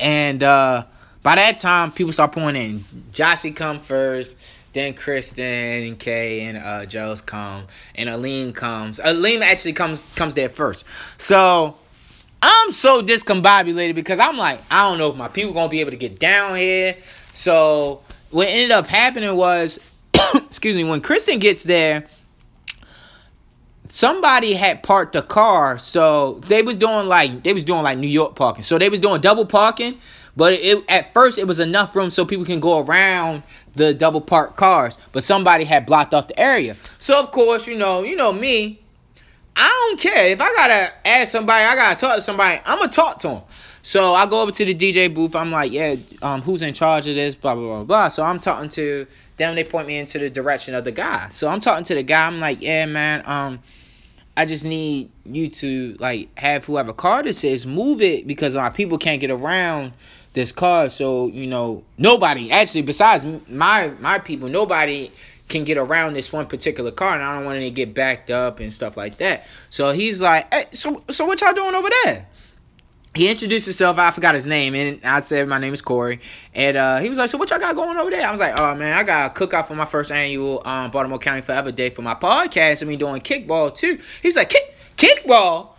And 0.00 0.42
uh 0.42 0.86
by 1.22 1.36
that 1.36 1.58
time 1.58 1.92
people 1.92 2.12
start 2.12 2.32
pouring 2.32 2.56
in. 2.56 2.80
Jossie 3.12 3.54
come 3.54 3.78
first, 3.78 4.36
then 4.76 4.94
Kristen 4.94 5.44
and 5.44 5.98
Kay 5.98 6.42
and 6.42 6.58
uh 6.58 6.86
Joe's 6.86 7.20
come, 7.20 7.66
and 7.94 8.08
Aline 8.08 8.52
comes. 8.52 9.00
Aline 9.02 9.42
actually 9.42 9.72
comes 9.72 10.14
comes 10.14 10.34
there 10.34 10.48
first. 10.48 10.84
So 11.18 11.76
I'm 12.42 12.72
so 12.72 13.02
discombobulated 13.02 13.94
because 13.94 14.18
I'm 14.18 14.36
like, 14.36 14.60
I 14.70 14.88
don't 14.88 14.98
know 14.98 15.10
if 15.10 15.16
my 15.16 15.28
people 15.28 15.52
gonna 15.52 15.68
be 15.68 15.80
able 15.80 15.92
to 15.92 15.96
get 15.96 16.18
down 16.18 16.56
here. 16.56 16.96
So 17.32 18.02
what 18.30 18.48
ended 18.48 18.70
up 18.70 18.86
happening 18.86 19.34
was, 19.36 19.78
excuse 20.34 20.76
me, 20.76 20.84
when 20.84 21.00
Kristen 21.00 21.38
gets 21.38 21.64
there, 21.64 22.06
somebody 23.88 24.54
had 24.54 24.82
parked 24.82 25.14
the 25.14 25.22
car, 25.22 25.78
so 25.78 26.40
they 26.46 26.62
was 26.62 26.76
doing 26.76 27.06
like 27.06 27.42
they 27.42 27.52
was 27.52 27.64
doing 27.64 27.82
like 27.82 27.98
New 27.98 28.08
York 28.08 28.36
parking. 28.36 28.62
So 28.62 28.78
they 28.78 28.88
was 28.88 29.00
doing 29.00 29.20
double 29.20 29.46
parking, 29.46 29.98
but 30.36 30.52
it, 30.52 30.84
at 30.88 31.12
first 31.14 31.38
it 31.38 31.46
was 31.46 31.58
enough 31.58 31.96
room 31.96 32.10
so 32.10 32.24
people 32.24 32.44
can 32.44 32.60
go 32.60 32.80
around 32.80 33.42
the 33.74 33.94
double 33.94 34.20
parked 34.20 34.56
cars. 34.56 34.98
But 35.12 35.24
somebody 35.24 35.64
had 35.64 35.86
blocked 35.86 36.12
off 36.12 36.28
the 36.28 36.38
area. 36.38 36.76
So 36.98 37.18
of 37.18 37.30
course, 37.30 37.66
you 37.66 37.76
know, 37.76 38.02
you 38.02 38.16
know 38.16 38.32
me, 38.32 38.80
I 39.56 39.88
don't 39.88 40.00
care. 40.00 40.28
If 40.28 40.40
I 40.40 40.52
gotta 40.54 40.92
ask 41.06 41.28
somebody, 41.28 41.64
I 41.64 41.74
gotta 41.74 41.98
talk 41.98 42.16
to 42.16 42.22
somebody, 42.22 42.60
I'm 42.66 42.78
gonna 42.78 42.92
talk 42.92 43.18
to 43.20 43.28
them. 43.28 43.42
So 43.80 44.14
I 44.14 44.26
go 44.26 44.42
over 44.42 44.50
to 44.50 44.64
the 44.64 44.74
DJ 44.74 45.12
booth. 45.12 45.36
I'm 45.36 45.50
like, 45.50 45.72
yeah, 45.72 45.94
um, 46.20 46.42
who's 46.42 46.60
in 46.60 46.74
charge 46.74 47.06
of 47.06 47.14
this? 47.14 47.34
Blah 47.34 47.54
blah 47.54 47.64
blah 47.66 47.84
blah. 47.84 48.08
So 48.08 48.22
I'm 48.22 48.40
talking 48.40 48.68
to 48.70 49.06
them. 49.36 49.54
They 49.54 49.64
point 49.64 49.86
me 49.86 49.96
into 49.96 50.18
the 50.18 50.28
direction 50.28 50.74
of 50.74 50.84
the 50.84 50.92
guy. 50.92 51.28
So 51.30 51.48
I'm 51.48 51.60
talking 51.60 51.84
to 51.84 51.94
the 51.94 52.02
guy. 52.02 52.26
I'm 52.26 52.40
like, 52.40 52.60
yeah, 52.60 52.84
man. 52.86 53.22
Um, 53.26 53.60
I 54.36 54.44
just 54.44 54.64
need 54.64 55.10
you 55.24 55.48
to 55.48 55.96
like 55.98 56.36
have 56.38 56.64
whoever 56.66 56.92
car 56.92 57.22
this 57.22 57.42
is 57.42 57.64
move 57.64 58.02
it 58.02 58.26
because 58.26 58.54
our 58.54 58.70
people 58.70 58.98
can't 58.98 59.20
get 59.20 59.30
around 59.30 59.94
this 60.36 60.52
car. 60.52 60.88
So 60.90 61.26
you 61.26 61.48
know, 61.48 61.82
nobody 61.98 62.52
actually 62.52 62.82
besides 62.82 63.26
my 63.48 63.88
my 63.98 64.20
people, 64.20 64.48
nobody 64.48 65.10
can 65.48 65.64
get 65.64 65.78
around 65.78 66.14
this 66.14 66.32
one 66.32 66.46
particular 66.46 66.92
car, 66.92 67.14
and 67.14 67.24
I 67.24 67.36
don't 67.36 67.44
want 67.46 67.58
it 67.58 67.62
to 67.62 67.70
get 67.70 67.94
backed 67.94 68.30
up 68.30 68.60
and 68.60 68.72
stuff 68.72 68.96
like 68.96 69.16
that. 69.16 69.46
So 69.70 69.92
he's 69.92 70.20
like, 70.20 70.52
hey, 70.52 70.66
so 70.70 71.02
so 71.10 71.24
what 71.24 71.40
y'all 71.40 71.54
doing 71.54 71.74
over 71.74 71.88
there? 72.04 72.28
He 73.14 73.30
introduced 73.30 73.64
himself. 73.64 73.98
I 73.98 74.10
forgot 74.10 74.34
his 74.34 74.46
name, 74.46 74.74
and 74.74 75.02
I 75.02 75.20
said 75.20 75.48
my 75.48 75.56
name 75.56 75.72
is 75.72 75.80
Corey. 75.80 76.20
And 76.54 76.76
uh, 76.76 76.98
he 76.98 77.08
was 77.08 77.16
like, 77.16 77.30
"So 77.30 77.38
what 77.38 77.48
y'all 77.48 77.58
got 77.58 77.74
going 77.74 77.96
over 77.96 78.10
there?" 78.10 78.28
I 78.28 78.30
was 78.30 78.40
like, 78.40 78.60
"Oh 78.60 78.74
man, 78.74 78.94
I 78.94 79.04
got 79.04 79.30
a 79.30 79.34
cookout 79.34 79.66
for 79.66 79.74
my 79.74 79.86
first 79.86 80.12
annual 80.12 80.60
um, 80.66 80.90
Baltimore 80.90 81.18
County 81.18 81.40
Forever 81.40 81.72
Day 81.72 81.88
for 81.88 82.02
my 82.02 82.14
podcast, 82.14 82.82
and 82.82 82.90
we 82.90 82.96
doing 82.96 83.22
kickball 83.22 83.74
too." 83.74 83.98
He 84.20 84.28
was 84.28 84.36
like, 84.36 84.50
"Kick 84.50 84.74
kickball? 84.98 85.75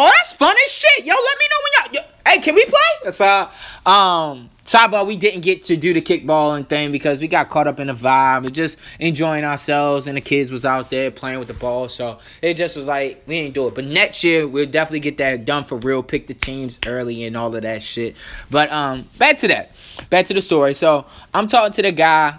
Oh, 0.00 0.08
that's 0.16 0.32
fun 0.32 0.54
as 0.64 0.70
shit. 0.70 1.04
Yo, 1.04 1.12
let 1.12 1.38
me 1.38 1.44
know 1.50 1.56
when 1.64 1.72
y'all. 1.74 1.94
Yo, 1.94 2.30
hey, 2.30 2.38
can 2.38 2.54
we 2.54 2.64
play?" 2.64 3.10
So, 3.10 3.48
um, 3.84 4.48
Sidebar, 4.64 5.04
we 5.04 5.16
didn't 5.16 5.40
get 5.40 5.64
to 5.64 5.76
do 5.76 5.92
the 5.92 6.00
kickballing 6.00 6.68
thing 6.68 6.92
because 6.92 7.20
we 7.20 7.26
got 7.26 7.48
caught 7.50 7.66
up 7.66 7.80
in 7.80 7.88
the 7.88 7.94
vibe 7.94 8.46
and 8.46 8.54
just 8.54 8.78
enjoying 9.00 9.42
ourselves, 9.42 10.06
and 10.06 10.16
the 10.16 10.20
kids 10.20 10.52
was 10.52 10.64
out 10.64 10.90
there 10.90 11.10
playing 11.10 11.40
with 11.40 11.48
the 11.48 11.54
ball. 11.54 11.88
So 11.88 12.20
it 12.42 12.54
just 12.54 12.76
was 12.76 12.86
like 12.86 13.24
we 13.26 13.40
didn't 13.42 13.54
do 13.54 13.66
it. 13.66 13.74
But 13.74 13.86
next 13.86 14.22
year 14.22 14.46
we'll 14.46 14.66
definitely 14.66 15.00
get 15.00 15.18
that 15.18 15.44
done 15.44 15.64
for 15.64 15.78
real. 15.78 16.04
Pick 16.04 16.28
the 16.28 16.34
teams 16.34 16.78
early 16.86 17.24
and 17.24 17.36
all 17.36 17.52
of 17.56 17.62
that 17.62 17.82
shit. 17.82 18.14
But 18.52 18.70
um, 18.70 19.04
back 19.18 19.38
to 19.38 19.48
that. 19.48 19.72
Back 20.10 20.26
to 20.26 20.34
the 20.34 20.42
story. 20.42 20.74
So 20.74 21.06
I'm 21.34 21.48
talking 21.48 21.72
to 21.72 21.82
the 21.82 21.90
guy. 21.90 22.38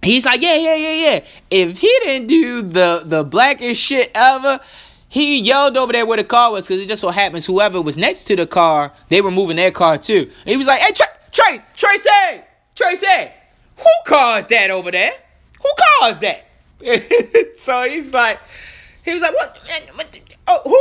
He's 0.00 0.24
like, 0.24 0.40
yeah, 0.42 0.54
yeah, 0.54 0.76
yeah, 0.76 0.92
yeah. 0.92 1.24
If 1.50 1.80
he 1.80 1.98
didn't 2.04 2.28
do 2.28 2.62
the 2.62 3.02
the 3.04 3.24
blackest 3.24 3.82
shit 3.82 4.12
ever, 4.14 4.60
he 5.08 5.38
yelled 5.38 5.76
over 5.76 5.92
there 5.92 6.04
where 6.04 6.18
the 6.18 6.24
car 6.24 6.52
was 6.52 6.66
because 6.66 6.82
it 6.82 6.88
just 6.88 7.00
so 7.00 7.08
happens 7.08 7.46
whoever 7.46 7.80
was 7.80 7.96
next 7.96 8.24
to 8.24 8.36
the 8.36 8.46
car, 8.46 8.92
they 9.08 9.20
were 9.20 9.30
moving 9.30 9.56
their 9.56 9.70
car 9.70 9.96
too. 9.96 10.30
And 10.40 10.50
he 10.50 10.56
was 10.56 10.66
like, 10.66 10.80
hey, 10.80 10.92
tra- 10.92 11.06
Trace, 11.32 11.60
Tracy, 11.76 12.42
Tracy, 12.74 13.30
who 13.76 13.90
caused 14.06 14.50
that 14.50 14.70
over 14.70 14.90
there? 14.90 15.12
Who 15.62 15.70
caused 16.00 16.20
that? 16.20 16.46
so 17.58 17.88
he's 17.88 18.12
like, 18.12 18.40
he 19.04 19.12
was 19.12 19.22
like, 19.22 19.34
what? 19.34 19.58
what 19.94 20.20
oh, 20.46 20.60
who? 20.64 20.78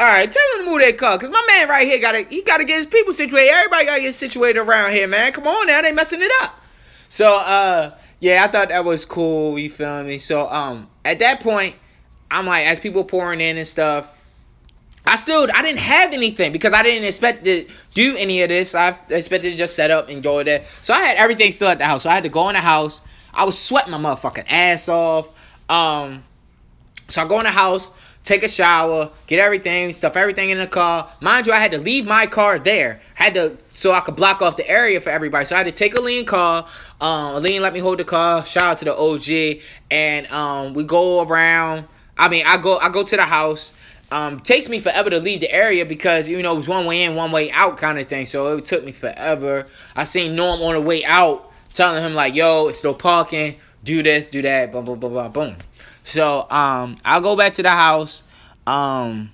All 0.00 0.06
right, 0.06 0.30
tell 0.30 0.42
him 0.58 0.64
to 0.64 0.70
move 0.70 0.80
that 0.80 0.98
car, 0.98 1.16
cause 1.18 1.30
my 1.30 1.44
man 1.46 1.68
right 1.68 1.86
here 1.86 2.00
gotta 2.00 2.22
he 2.28 2.42
gotta 2.42 2.64
get 2.64 2.76
his 2.76 2.86
people 2.86 3.12
situated. 3.12 3.50
Everybody 3.50 3.84
gotta 3.84 4.00
get 4.00 4.14
situated 4.14 4.58
around 4.58 4.92
here, 4.92 5.06
man. 5.06 5.32
Come 5.32 5.46
on 5.46 5.68
now, 5.68 5.82
they 5.82 5.92
messing 5.92 6.20
it 6.20 6.32
up. 6.42 6.60
So 7.08 7.36
uh, 7.36 7.92
yeah, 8.18 8.44
I 8.44 8.48
thought 8.48 8.70
that 8.70 8.84
was 8.84 9.04
cool. 9.04 9.56
You 9.58 9.70
feel 9.70 10.02
me? 10.02 10.18
So 10.18 10.48
um, 10.48 10.88
at 11.04 11.20
that 11.20 11.40
point, 11.40 11.76
I'm 12.30 12.46
like, 12.46 12.66
as 12.66 12.80
people 12.80 13.04
pouring 13.04 13.40
in 13.40 13.58
and 13.58 13.66
stuff, 13.66 14.10
I 15.06 15.16
still 15.16 15.46
I 15.54 15.62
didn't 15.62 15.80
have 15.80 16.12
anything 16.12 16.52
because 16.52 16.72
I 16.72 16.82
didn't 16.82 17.04
expect 17.04 17.44
to 17.44 17.66
do 17.92 18.16
any 18.16 18.42
of 18.42 18.48
this. 18.48 18.74
I 18.74 18.96
expected 19.10 19.50
to 19.50 19.56
just 19.56 19.76
set 19.76 19.90
up 19.90 20.08
and 20.08 20.22
go 20.22 20.42
there. 20.42 20.64
So 20.80 20.94
I 20.94 21.00
had 21.00 21.16
everything 21.18 21.50
still 21.50 21.68
at 21.68 21.78
the 21.78 21.84
house. 21.84 22.04
So 22.04 22.10
I 22.10 22.14
had 22.14 22.22
to 22.22 22.30
go 22.30 22.48
in 22.48 22.54
the 22.54 22.60
house. 22.60 23.02
I 23.32 23.44
was 23.44 23.58
sweating 23.58 23.92
my 23.92 23.98
motherfucking 23.98 24.46
ass 24.48 24.88
off. 24.88 25.28
Um, 25.68 26.24
so 27.08 27.22
I 27.22 27.26
go 27.26 27.38
in 27.38 27.44
the 27.44 27.50
house, 27.50 27.94
take 28.22 28.42
a 28.42 28.48
shower, 28.48 29.10
get 29.26 29.38
everything, 29.38 29.92
stuff 29.92 30.16
everything 30.16 30.50
in 30.50 30.58
the 30.58 30.66
car. 30.66 31.10
Mind 31.20 31.46
you, 31.46 31.52
I 31.52 31.58
had 31.58 31.72
to 31.72 31.78
leave 31.78 32.06
my 32.06 32.26
car 32.26 32.58
there. 32.58 33.02
had 33.14 33.34
to 33.34 33.58
so 33.68 33.92
I 33.92 34.00
could 34.00 34.16
block 34.16 34.40
off 34.40 34.56
the 34.56 34.66
area 34.66 35.02
for 35.02 35.10
everybody. 35.10 35.44
So 35.44 35.54
I 35.54 35.58
had 35.58 35.66
to 35.66 35.72
take 35.72 35.94
a 35.94 36.00
lean 36.00 36.24
car. 36.24 36.66
Um, 37.00 37.42
lean 37.42 37.60
let 37.60 37.74
me 37.74 37.80
hold 37.80 37.98
the 37.98 38.04
car. 38.04 38.46
Shout 38.46 38.62
out 38.62 38.78
to 38.78 38.84
the 38.86 38.96
OG, 38.96 39.62
and 39.90 40.26
um, 40.28 40.72
we 40.72 40.84
go 40.84 41.22
around. 41.22 41.88
I 42.16 42.28
mean, 42.28 42.44
I 42.46 42.56
go 42.56 42.78
I 42.78 42.90
go 42.90 43.02
to 43.02 43.16
the 43.16 43.24
house. 43.24 43.74
Um, 44.12 44.38
takes 44.38 44.68
me 44.68 44.78
forever 44.80 45.10
to 45.10 45.18
leave 45.18 45.40
the 45.40 45.50
area 45.50 45.84
because 45.84 46.28
you 46.28 46.40
know 46.42 46.54
it 46.54 46.58
was 46.58 46.68
one 46.68 46.84
way 46.86 47.02
in, 47.02 47.14
one 47.14 47.32
way 47.32 47.50
out 47.50 47.78
kind 47.78 47.98
of 47.98 48.06
thing. 48.06 48.26
So 48.26 48.56
it 48.58 48.64
took 48.64 48.84
me 48.84 48.92
forever. 48.92 49.66
I 49.96 50.04
seen 50.04 50.36
Norm 50.36 50.60
on 50.60 50.74
the 50.74 50.80
way 50.80 51.04
out, 51.04 51.50
telling 51.72 52.02
him 52.02 52.14
like, 52.14 52.34
"Yo, 52.34 52.68
it's 52.68 52.78
still 52.78 52.94
parking. 52.94 53.56
Do 53.82 54.02
this, 54.02 54.28
do 54.28 54.42
that, 54.42 54.72
boom, 54.72 54.84
boom, 54.84 55.00
boom, 55.00 55.14
boom, 55.14 55.32
boom." 55.32 55.56
So 56.04 56.46
um, 56.50 56.96
I'll 57.04 57.22
go 57.22 57.34
back 57.34 57.54
to 57.54 57.62
the 57.62 57.70
house. 57.70 58.22
Um, 58.66 59.30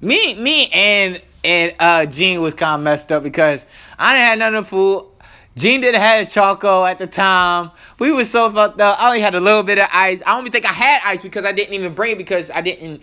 me, 0.00 0.34
me, 0.34 0.68
and 0.72 1.20
and 1.44 1.74
uh, 1.78 2.06
Gene 2.06 2.40
was 2.40 2.54
kind 2.54 2.80
of 2.80 2.84
messed 2.84 3.12
up 3.12 3.22
because 3.22 3.66
I 3.98 4.14
didn't 4.14 4.40
have 4.40 4.54
of 4.54 4.64
the 4.64 4.68
food. 4.68 5.06
Gene 5.56 5.80
didn't 5.82 6.00
have 6.00 6.30
choco 6.30 6.84
at 6.84 6.98
the 6.98 7.06
time. 7.06 7.70
We 7.98 8.10
was 8.10 8.30
so 8.30 8.50
fucked 8.50 8.80
up. 8.80 8.98
I 9.00 9.08
only 9.08 9.20
had 9.20 9.34
a 9.34 9.40
little 9.40 9.62
bit 9.62 9.78
of 9.78 9.88
ice. 9.92 10.22
I 10.24 10.30
don't 10.30 10.40
even 10.40 10.52
think 10.52 10.64
I 10.64 10.72
had 10.72 11.02
ice 11.04 11.22
because 11.22 11.44
I 11.44 11.52
didn't 11.52 11.74
even 11.74 11.94
bring 11.94 12.12
it 12.12 12.18
because 12.18 12.50
I 12.50 12.62
didn't. 12.62 13.02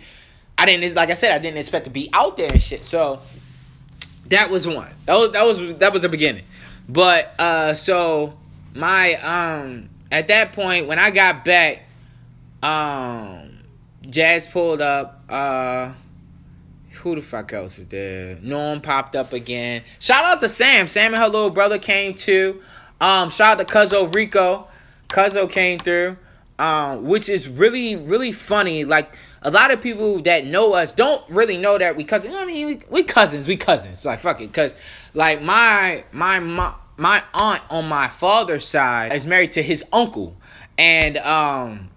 I 0.58 0.66
didn't 0.66 0.94
like 0.94 1.10
I 1.10 1.14
said 1.14 1.32
I 1.32 1.38
didn't 1.38 1.58
expect 1.58 1.84
to 1.84 1.90
be 1.90 2.10
out 2.12 2.36
there 2.36 2.50
and 2.50 2.60
shit. 2.60 2.84
So 2.84 3.20
that 4.26 4.50
was 4.50 4.66
one. 4.66 4.90
That 5.06 5.16
was 5.16 5.32
that 5.32 5.44
was 5.44 5.76
that 5.76 5.92
was 5.92 6.02
the 6.02 6.08
beginning. 6.08 6.44
But 6.88 7.32
uh, 7.38 7.74
so 7.74 8.36
my 8.74 9.14
um 9.14 9.88
at 10.10 10.28
that 10.28 10.52
point 10.52 10.86
when 10.88 10.98
I 10.98 11.10
got 11.12 11.44
back, 11.44 11.84
um, 12.62 13.58
Jazz 14.06 14.46
pulled 14.46 14.80
up. 14.80 15.22
Uh, 15.28 15.94
who 17.00 17.16
the 17.16 17.22
fuck 17.22 17.52
else 17.52 17.78
is 17.78 17.86
there? 17.86 18.38
Norm 18.42 18.80
popped 18.80 19.16
up 19.16 19.32
again. 19.32 19.82
Shout 19.98 20.24
out 20.24 20.40
to 20.40 20.48
Sam. 20.48 20.88
Sam 20.88 21.14
and 21.14 21.22
her 21.22 21.28
little 21.28 21.50
brother 21.50 21.78
came 21.78 22.14
too. 22.14 22.60
Um, 23.00 23.30
shout 23.30 23.60
out 23.60 23.66
to 23.66 23.72
Cuzzo 23.72 24.14
Rico. 24.14 24.68
Cuzzo 25.08 25.50
came 25.50 25.78
through. 25.78 26.16
Um, 26.58 27.04
which 27.04 27.30
is 27.30 27.48
really, 27.48 27.96
really 27.96 28.32
funny. 28.32 28.84
Like 28.84 29.16
a 29.42 29.50
lot 29.50 29.70
of 29.70 29.80
people 29.80 30.20
that 30.22 30.44
know 30.44 30.74
us 30.74 30.92
don't 30.92 31.24
really 31.30 31.56
know 31.56 31.78
that 31.78 31.96
we 31.96 32.04
cousins. 32.04 32.34
I 32.34 32.44
mean, 32.44 32.66
we, 32.66 32.80
we 32.90 33.02
cousins. 33.02 33.48
We 33.48 33.56
cousins. 33.56 34.04
Like 34.04 34.18
fuck 34.18 34.40
it, 34.40 34.52
cause 34.52 34.74
like 35.14 35.40
my 35.40 36.04
my 36.12 36.38
my 36.40 36.74
my 36.98 37.22
aunt 37.32 37.62
on 37.70 37.88
my 37.88 38.08
father's 38.08 38.66
side 38.66 39.14
is 39.14 39.26
married 39.26 39.52
to 39.52 39.62
his 39.62 39.84
uncle, 39.92 40.36
and 40.76 41.16
um 41.16 41.88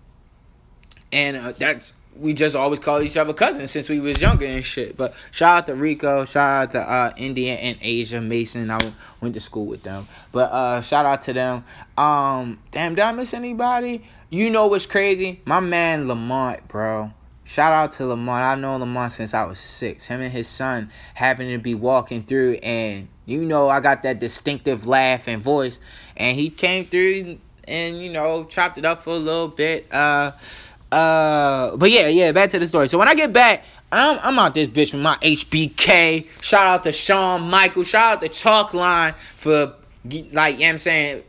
and 1.12 1.36
uh, 1.36 1.52
that's 1.52 1.94
we 2.18 2.34
just 2.34 2.56
always 2.56 2.80
call 2.80 3.02
each 3.02 3.18
other 3.18 3.34
cousins 3.34 3.72
since 3.72 3.90
we 3.90 4.00
was 4.00 4.22
younger 4.22 4.46
and 4.46 4.66
shit. 4.66 4.96
But 4.96 5.14
shout 5.32 5.58
out 5.58 5.66
to 5.68 5.76
Rico, 5.76 6.26
shout 6.26 6.64
out 6.64 6.72
to 6.72 6.80
uh, 6.80 7.14
India 7.18 7.56
and 7.56 7.78
Asia 7.82 8.22
Mason. 8.22 8.70
I 8.70 8.80
went 9.22 9.34
to 9.34 9.40
school 9.40 9.66
with 9.66 9.84
them. 9.84 10.08
But 10.32 10.52
uh, 10.52 10.82
shout 10.82 11.06
out 11.06 11.24
to 11.24 11.34
them. 11.34 11.66
Um, 11.98 12.60
damn, 12.72 12.96
did 12.96 13.04
I 13.04 13.12
miss 13.12 13.34
anybody? 13.34 14.06
You 14.30 14.50
know 14.50 14.68
what's 14.68 14.86
crazy? 14.86 15.42
My 15.46 15.60
man 15.60 16.08
Lamont, 16.08 16.68
bro. 16.68 17.12
Shout 17.46 17.74
out 17.74 17.92
to 17.94 18.06
Lamont. 18.06 18.44
I 18.44 18.56
know 18.56 18.78
Lamont 18.78 19.12
since 19.12 19.34
I 19.34 19.44
was 19.46 19.60
six. 19.60 20.06
Him 20.06 20.22
and 20.22 20.32
his 20.32 20.48
son 20.48 20.90
happened 21.14 21.52
to 21.52 21.58
be 21.58 21.76
walking 21.76 22.24
through, 22.24 22.54
and 22.64 23.08
you 23.26 23.44
know 23.44 23.70
I 23.70 23.80
got 23.80 24.04
that 24.04 24.20
distinctive 24.20 24.88
laugh 24.88 25.28
and 25.28 25.42
voice, 25.42 25.80
and 26.16 26.38
he 26.38 26.50
came 26.50 26.86
through 26.86 27.38
and 27.68 28.02
you 28.02 28.12
know 28.12 28.46
chopped 28.46 28.78
it 28.78 28.86
up 28.86 29.04
for 29.04 29.12
a 29.12 29.18
little 29.18 29.48
bit. 29.48 29.92
Uh 29.92 30.32
uh, 30.94 31.78
but 31.78 31.90
yeah, 31.90 32.08
yeah, 32.08 32.32
back 32.32 32.50
to 32.50 32.60
the 32.60 32.68
story. 32.68 32.88
So 32.88 32.98
when 32.98 33.08
I 33.08 33.16
get 33.16 33.34
back, 33.34 33.64
I'm, 33.92 34.20
I'm 34.22 34.40
out 34.40 34.54
this 34.54 34.68
bitch 34.68 34.94
with 34.94 35.02
my 35.02 35.16
HBK. 35.16 36.28
Shout 36.42 36.68
out 36.68 36.84
to 36.84 36.92
Shawn 36.92 37.50
Michael. 37.50 37.84
Shout 37.84 38.18
out 38.18 38.22
to 38.22 38.30
Chalk 38.30 38.74
Line 38.74 39.14
for, 39.36 39.74
like, 40.32 40.56
you 40.56 40.66
know 40.66 40.70
I'm 40.70 40.78
saying, 40.78 41.24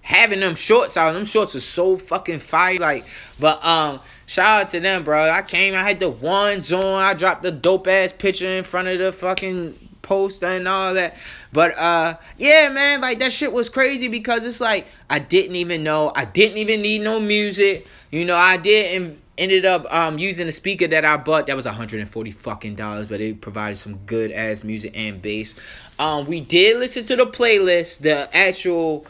having 0.00 0.40
them 0.40 0.54
shorts 0.54 0.96
out. 0.96 1.12
Them 1.12 1.24
shorts 1.24 1.54
are 1.54 1.60
so 1.60 1.98
fucking 1.98 2.38
fire. 2.38 2.78
Like, 2.78 3.04
but, 3.38 3.64
um, 3.64 4.00
shout 4.24 4.62
out 4.62 4.70
to 4.70 4.80
them, 4.80 5.04
bro. 5.04 5.28
I 5.28 5.42
came, 5.42 5.74
I 5.74 5.82
had 5.82 6.00
the 6.00 6.10
ones 6.10 6.72
on. 6.72 6.82
I 7.02 7.14
dropped 7.14 7.42
the 7.42 7.52
dope 7.52 7.88
ass 7.88 8.12
picture 8.12 8.46
in 8.46 8.64
front 8.64 8.88
of 8.88 8.98
the 8.98 9.12
fucking 9.12 9.74
poster 10.02 10.46
and 10.46 10.66
all 10.66 10.94
that. 10.94 11.16
But 11.52 11.76
uh 11.78 12.16
yeah, 12.36 12.68
man, 12.70 13.00
like 13.00 13.18
that 13.20 13.32
shit 13.32 13.52
was 13.52 13.68
crazy 13.68 14.08
because 14.08 14.44
it's 14.44 14.60
like 14.60 14.86
I 15.08 15.18
didn't 15.18 15.56
even 15.56 15.84
know. 15.84 16.10
I 16.14 16.24
didn't 16.24 16.58
even 16.58 16.80
need 16.80 17.02
no 17.02 17.20
music. 17.20 17.86
You 18.10 18.24
know, 18.24 18.36
I 18.36 18.56
did 18.56 19.00
and 19.00 19.20
ended 19.38 19.64
up 19.64 19.86
um 19.92 20.18
using 20.18 20.48
a 20.48 20.52
speaker 20.52 20.86
that 20.88 21.04
I 21.04 21.16
bought 21.16 21.46
that 21.46 21.56
was 21.56 21.66
140 21.66 22.30
fucking 22.32 22.74
dollars, 22.74 23.06
but 23.06 23.20
it 23.20 23.40
provided 23.40 23.76
some 23.76 23.96
good 24.06 24.30
ass 24.32 24.62
music 24.64 24.92
and 24.96 25.22
bass. 25.22 25.58
Um 25.98 26.26
we 26.26 26.40
did 26.40 26.78
listen 26.78 27.04
to 27.06 27.16
the 27.16 27.26
playlist, 27.26 28.00
the 28.00 28.34
actual 28.36 29.06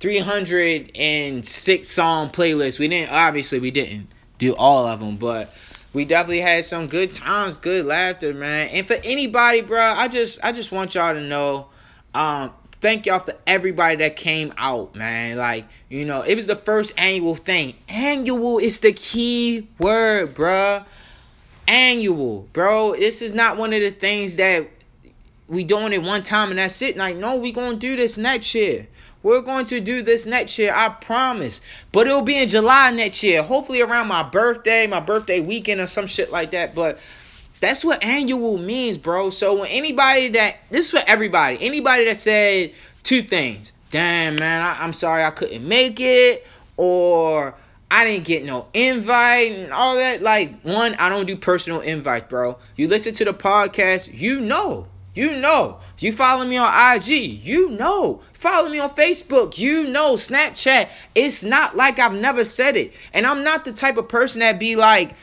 306 0.00 1.88
song 1.88 2.30
playlist. 2.30 2.78
We 2.78 2.88
didn't 2.88 3.12
obviously 3.12 3.58
we 3.58 3.70
didn't 3.70 4.08
do 4.38 4.54
all 4.54 4.86
of 4.86 5.00
them, 5.00 5.16
but 5.16 5.54
we 5.92 6.04
definitely 6.04 6.40
had 6.40 6.64
some 6.64 6.86
good 6.86 7.12
times, 7.12 7.56
good 7.56 7.84
laughter, 7.84 8.32
man. 8.32 8.68
And 8.68 8.86
for 8.86 8.96
anybody, 9.04 9.62
bro, 9.62 9.80
I 9.80 10.08
just 10.08 10.38
I 10.44 10.52
just 10.52 10.72
want 10.72 10.94
y'all 10.94 11.14
to 11.14 11.20
know 11.20 11.68
um 12.14 12.52
thank 12.82 13.06
y'all 13.06 13.20
for 13.20 13.34
everybody 13.46 13.94
that 13.96 14.16
came 14.16 14.52
out, 14.58 14.96
man. 14.96 15.36
Like, 15.36 15.64
you 15.88 16.04
know, 16.04 16.22
it 16.22 16.34
was 16.34 16.48
the 16.48 16.56
first 16.56 16.92
annual 16.98 17.36
thing. 17.36 17.74
Annual 17.88 18.58
is 18.58 18.80
the 18.80 18.92
key 18.92 19.68
word, 19.78 20.34
bruh. 20.34 20.84
Annual, 21.68 22.48
bro. 22.52 22.96
This 22.96 23.22
is 23.22 23.32
not 23.32 23.56
one 23.56 23.72
of 23.72 23.80
the 23.80 23.92
things 23.92 24.34
that 24.36 24.68
we 25.46 25.62
doing 25.62 25.92
it 25.92 26.02
one 26.02 26.24
time 26.24 26.50
and 26.50 26.58
that's 26.58 26.82
it. 26.82 26.96
Like, 26.96 27.16
no, 27.16 27.36
we 27.36 27.52
gonna 27.52 27.76
do 27.76 27.94
this 27.94 28.18
next 28.18 28.52
year. 28.52 28.88
We're 29.22 29.42
going 29.42 29.66
to 29.66 29.78
do 29.78 30.02
this 30.02 30.26
next 30.26 30.58
year, 30.58 30.72
I 30.74 30.88
promise. 30.88 31.60
But 31.92 32.08
it'll 32.08 32.22
be 32.22 32.36
in 32.36 32.48
July 32.48 32.90
next 32.90 33.22
year. 33.22 33.44
Hopefully 33.44 33.80
around 33.80 34.08
my 34.08 34.24
birthday, 34.24 34.88
my 34.88 34.98
birthday 34.98 35.38
weekend 35.38 35.80
or 35.80 35.86
some 35.86 36.08
shit 36.08 36.32
like 36.32 36.50
that. 36.50 36.74
But 36.74 36.98
that's 37.62 37.84
what 37.84 38.02
annual 38.02 38.58
means, 38.58 38.98
bro. 38.98 39.30
So 39.30 39.60
when 39.60 39.68
anybody 39.68 40.30
that 40.30 40.56
this 40.70 40.86
is 40.86 40.90
for 40.90 41.08
everybody, 41.08 41.58
anybody 41.60 42.04
that 42.06 42.16
said 42.16 42.72
two 43.04 43.22
things, 43.22 43.70
damn 43.92 44.34
man, 44.34 44.62
I, 44.62 44.82
I'm 44.82 44.92
sorry 44.92 45.22
I 45.22 45.30
couldn't 45.30 45.66
make 45.66 46.00
it, 46.00 46.44
or 46.76 47.54
I 47.88 48.04
didn't 48.04 48.24
get 48.24 48.44
no 48.44 48.66
invite 48.74 49.52
and 49.52 49.72
all 49.72 49.94
that. 49.94 50.22
Like, 50.22 50.60
one, 50.62 50.96
I 50.96 51.08
don't 51.08 51.24
do 51.24 51.36
personal 51.36 51.80
invites, 51.80 52.28
bro. 52.28 52.58
You 52.74 52.88
listen 52.88 53.14
to 53.14 53.24
the 53.24 53.32
podcast, 53.32 54.10
you 54.12 54.40
know. 54.40 54.88
You 55.14 55.36
know. 55.36 55.78
You 55.98 56.12
follow 56.12 56.44
me 56.44 56.56
on 56.56 56.96
IG, 56.96 57.10
you 57.10 57.70
know. 57.70 58.22
Follow 58.32 58.70
me 58.70 58.80
on 58.80 58.90
Facebook, 58.96 59.56
you 59.56 59.84
know. 59.84 60.14
Snapchat. 60.14 60.88
It's 61.14 61.44
not 61.44 61.76
like 61.76 62.00
I've 62.00 62.14
never 62.14 62.44
said 62.44 62.76
it. 62.76 62.92
And 63.12 63.24
I'm 63.24 63.44
not 63.44 63.64
the 63.64 63.72
type 63.72 63.98
of 63.98 64.08
person 64.08 64.40
that 64.40 64.58
be 64.58 64.74
like, 64.74 65.14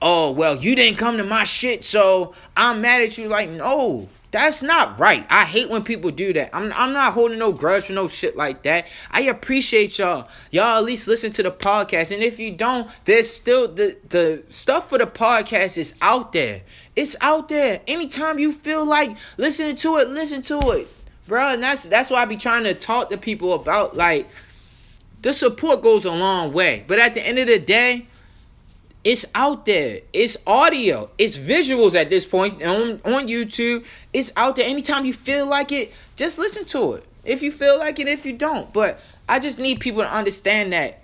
oh, 0.00 0.30
well, 0.30 0.56
you 0.56 0.74
didn't 0.74 0.98
come 0.98 1.16
to 1.16 1.24
my 1.24 1.44
shit, 1.44 1.84
so 1.84 2.34
I'm 2.56 2.80
mad 2.80 3.02
at 3.02 3.18
you. 3.18 3.28
Like, 3.28 3.48
no, 3.48 4.08
that's 4.30 4.62
not 4.62 5.00
right. 5.00 5.26
I 5.30 5.44
hate 5.44 5.70
when 5.70 5.82
people 5.82 6.10
do 6.10 6.32
that. 6.34 6.50
I'm, 6.52 6.72
I'm 6.74 6.92
not 6.92 7.14
holding 7.14 7.38
no 7.38 7.52
grudge 7.52 7.84
for 7.84 7.94
no 7.94 8.08
shit 8.08 8.36
like 8.36 8.62
that. 8.64 8.86
I 9.10 9.22
appreciate 9.22 9.98
y'all. 9.98 10.28
Y'all 10.50 10.76
at 10.76 10.84
least 10.84 11.08
listen 11.08 11.32
to 11.32 11.42
the 11.42 11.50
podcast. 11.50 12.12
And 12.12 12.22
if 12.22 12.38
you 12.38 12.50
don't, 12.50 12.90
there's 13.06 13.30
still 13.30 13.68
the, 13.68 13.96
the 14.10 14.44
stuff 14.50 14.90
for 14.90 14.98
the 14.98 15.06
podcast 15.06 15.78
is 15.78 15.96
out 16.02 16.32
there. 16.32 16.62
It's 16.94 17.16
out 17.20 17.48
there. 17.48 17.80
Anytime 17.86 18.38
you 18.38 18.52
feel 18.52 18.84
like 18.84 19.16
listening 19.38 19.76
to 19.76 19.96
it, 19.96 20.08
listen 20.08 20.42
to 20.42 20.58
it. 20.72 20.88
Bro, 21.26 21.54
and 21.54 21.62
that's 21.62 21.84
that's 21.84 22.08
why 22.08 22.22
I 22.22 22.24
be 22.24 22.38
trying 22.38 22.64
to 22.64 22.72
talk 22.72 23.10
to 23.10 23.18
people 23.18 23.52
about 23.52 23.94
like 23.94 24.26
the 25.20 25.32
support 25.34 25.82
goes 25.82 26.06
a 26.06 26.10
long 26.10 26.54
way. 26.54 26.84
But 26.86 26.98
at 26.98 27.12
the 27.12 27.26
end 27.26 27.38
of 27.38 27.46
the 27.46 27.58
day, 27.58 28.07
it's 29.04 29.24
out 29.34 29.64
there. 29.64 30.00
It's 30.12 30.36
audio. 30.46 31.10
It's 31.18 31.38
visuals 31.38 31.94
at 31.94 32.10
this 32.10 32.26
point 32.26 32.62
on, 32.62 33.00
on 33.04 33.28
YouTube. 33.28 33.86
It's 34.12 34.32
out 34.36 34.56
there. 34.56 34.68
Anytime 34.68 35.04
you 35.04 35.12
feel 35.12 35.46
like 35.46 35.72
it, 35.72 35.92
just 36.16 36.38
listen 36.38 36.64
to 36.66 36.94
it. 36.94 37.04
if 37.24 37.42
you 37.42 37.52
feel 37.52 37.78
like 37.78 37.98
it, 38.00 38.08
if 38.08 38.26
you 38.26 38.32
don't. 38.36 38.72
But 38.72 39.00
I 39.28 39.38
just 39.38 39.58
need 39.58 39.80
people 39.80 40.02
to 40.02 40.12
understand 40.12 40.72
that 40.72 41.00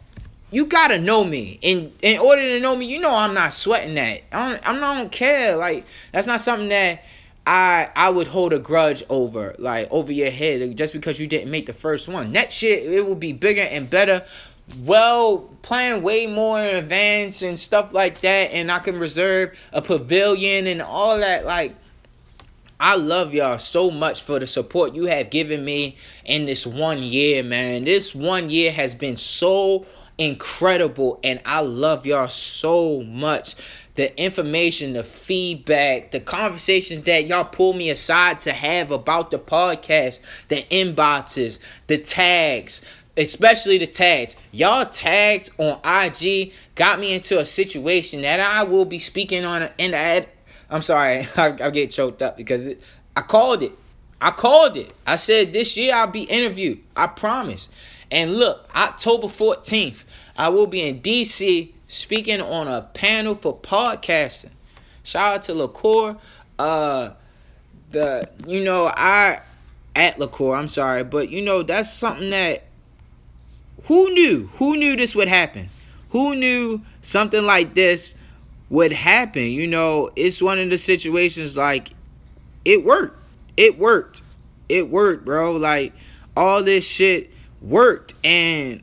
you 0.51 0.67
gotta 0.67 0.99
know 0.99 1.25
me. 1.25 1.59
In 1.63 1.93
in 2.03 2.19
order 2.19 2.43
to 2.43 2.61
know 2.61 2.77
me, 2.77 2.87
you 2.87 3.01
know 3.01 3.15
I'm 3.15 3.35
not 3.35 3.53
sweating 3.53 3.95
that. 3.97 4.23
I 4.33 4.53
don't, 4.53 4.69
I'm 4.69 4.81
not, 4.81 4.97
I 4.97 4.99
don't 5.01 5.13
care. 5.13 5.57
Like 5.57 5.87
that's 6.13 6.27
not 6.27 6.41
something 6.41 6.69
that 6.69 7.03
I 7.47 7.91
I 7.95 8.11
would 8.11 8.29
hold 8.29 8.53
a 8.53 8.59
grudge 8.59 9.03
over, 9.09 9.55
like 9.59 9.89
over 9.91 10.13
your 10.13 10.31
head, 10.31 10.77
just 10.77 10.93
because 10.93 11.19
you 11.19 11.27
didn't 11.27 11.51
make 11.51 11.67
the 11.67 11.73
first 11.73 12.09
one. 12.09 12.33
That 12.33 12.53
shit 12.53 12.85
it 12.85 13.07
will 13.07 13.15
be 13.15 13.33
bigger 13.33 13.63
and 13.63 13.91
better. 13.91 14.25
Well, 14.83 15.51
plan 15.63 16.03
way 16.03 16.27
more 16.27 16.61
in 16.61 16.77
advance 16.77 17.43
and 17.43 17.59
stuff 17.59 17.93
like 17.93 18.21
that, 18.23 18.53
and 18.53 18.73
I 18.73 18.79
can 18.79 18.99
reserve 18.99 19.57
a 19.73 19.83
pavilion 19.83 20.67
and 20.67 20.81
all 20.81 21.19
that. 21.19 21.45
Like, 21.45 21.75
I 22.81 22.97
love 22.97 23.33
y'all 23.33 23.59
so 23.59 23.91
much 23.91 24.23
for 24.23 24.39
the 24.39 24.47
support 24.47 24.95
you 24.95 25.07
have 25.07 25.31
given 25.31 25.65
me 25.65 25.97
in 26.25 26.47
this 26.47 26.67
one 26.67 27.03
year, 27.03 27.43
man. 27.43 27.85
This 27.85 28.15
one 28.15 28.51
year 28.51 28.73
has 28.73 28.95
been 28.95 29.17
so 29.17 29.87
incredible 30.19 31.19
and 31.25 31.41
I 31.45 31.61
love 31.61 32.05
y'all 32.05 32.29
so 32.29 33.03
much. 33.03 33.55
The 33.95 34.17
information, 34.21 34.95
the 34.95 35.05
feedback, 35.05 36.11
the 36.11 36.19
conversations 36.19 37.05
that 37.05 37.27
y'all 37.29 37.45
pull 37.45 37.75
me 37.75 37.91
aside 37.91 38.41
to 38.41 38.53
have 38.53 38.91
about 38.91 39.31
the 39.31 39.39
podcast, 39.39 40.19
the 40.49 40.65
inboxes, 40.71 41.61
the 41.87 41.99
tags, 41.99 42.83
especially 43.17 43.79
the 43.79 43.87
tags. 43.87 44.37
Y'all 44.53 44.87
tags 44.87 45.51
on 45.59 45.79
IG 45.85 46.53
got 46.75 46.99
me 46.99 47.15
into 47.15 47.39
a 47.39 47.45
situation 47.45 48.23
that 48.23 48.41
I 48.41 48.65
will 48.65 48.85
be 48.85 48.99
speaking 48.99 49.45
on 49.45 49.71
the 49.79 49.95
ad. 49.95 50.29
I'm 50.71 50.83
sorry, 50.83 51.29
I, 51.37 51.57
I 51.63 51.71
get 51.71 51.91
choked 51.91 52.23
up 52.23 52.37
because 52.37 52.67
it, 52.67 52.83
I 53.17 53.23
called 53.23 53.63
it. 53.63 53.73
I 54.21 54.31
called 54.31 54.77
it. 54.77 54.93
I 55.07 55.17
said 55.17 55.53
this 55.53 55.77
year 55.77 55.95
I'll 55.95 56.07
be 56.07 56.23
interviewed. 56.23 56.81
I 56.97 57.07
promise. 57.07 57.69
And 58.11 58.37
look, 58.37 58.69
October 58.75 59.27
14th, 59.27 60.05
I 60.37 60.49
will 60.49 60.67
be 60.67 60.83
in 60.83 61.01
DC 61.01 61.73
speaking 61.89 62.41
on 62.41 62.69
a 62.69 62.83
panel 62.83 63.35
for 63.35 63.57
podcasting. 63.57 64.51
Shout 65.03 65.35
out 65.35 65.43
to 65.43 65.55
LaCour. 65.55 66.17
Uh 66.59 67.11
the 67.91 68.29
you 68.47 68.63
know, 68.63 68.87
I 68.87 69.41
at 69.95 70.19
LaCour, 70.19 70.57
I'm 70.57 70.69
sorry, 70.69 71.05
but 71.05 71.31
you 71.31 71.43
know, 71.43 71.63
that's 71.63 71.93
something 71.93 72.31
that 72.31 72.64
who 73.85 74.13
knew? 74.13 74.49
Who 74.55 74.77
knew 74.77 74.97
this 74.97 75.15
would 75.15 75.29
happen? 75.29 75.69
Who 76.11 76.35
knew 76.37 76.83
something 77.03 77.45
like 77.45 77.75
this 77.75 78.15
would 78.71 78.93
happen? 78.93 79.43
You 79.43 79.67
know, 79.67 80.11
it's 80.17 80.41
one 80.41 80.59
of 80.59 80.71
the 80.71 80.79
situations 80.79 81.57
like 81.57 81.91
it 82.65 82.85
worked. 82.85 83.19
It 83.57 83.79
worked. 83.79 84.23
It 84.69 84.89
worked, 84.89 85.25
bro. 85.25 85.53
Like 85.53 85.93
all 86.37 86.63
this 86.63 86.87
shit 86.87 87.31
worked 87.61 88.15
and 88.23 88.83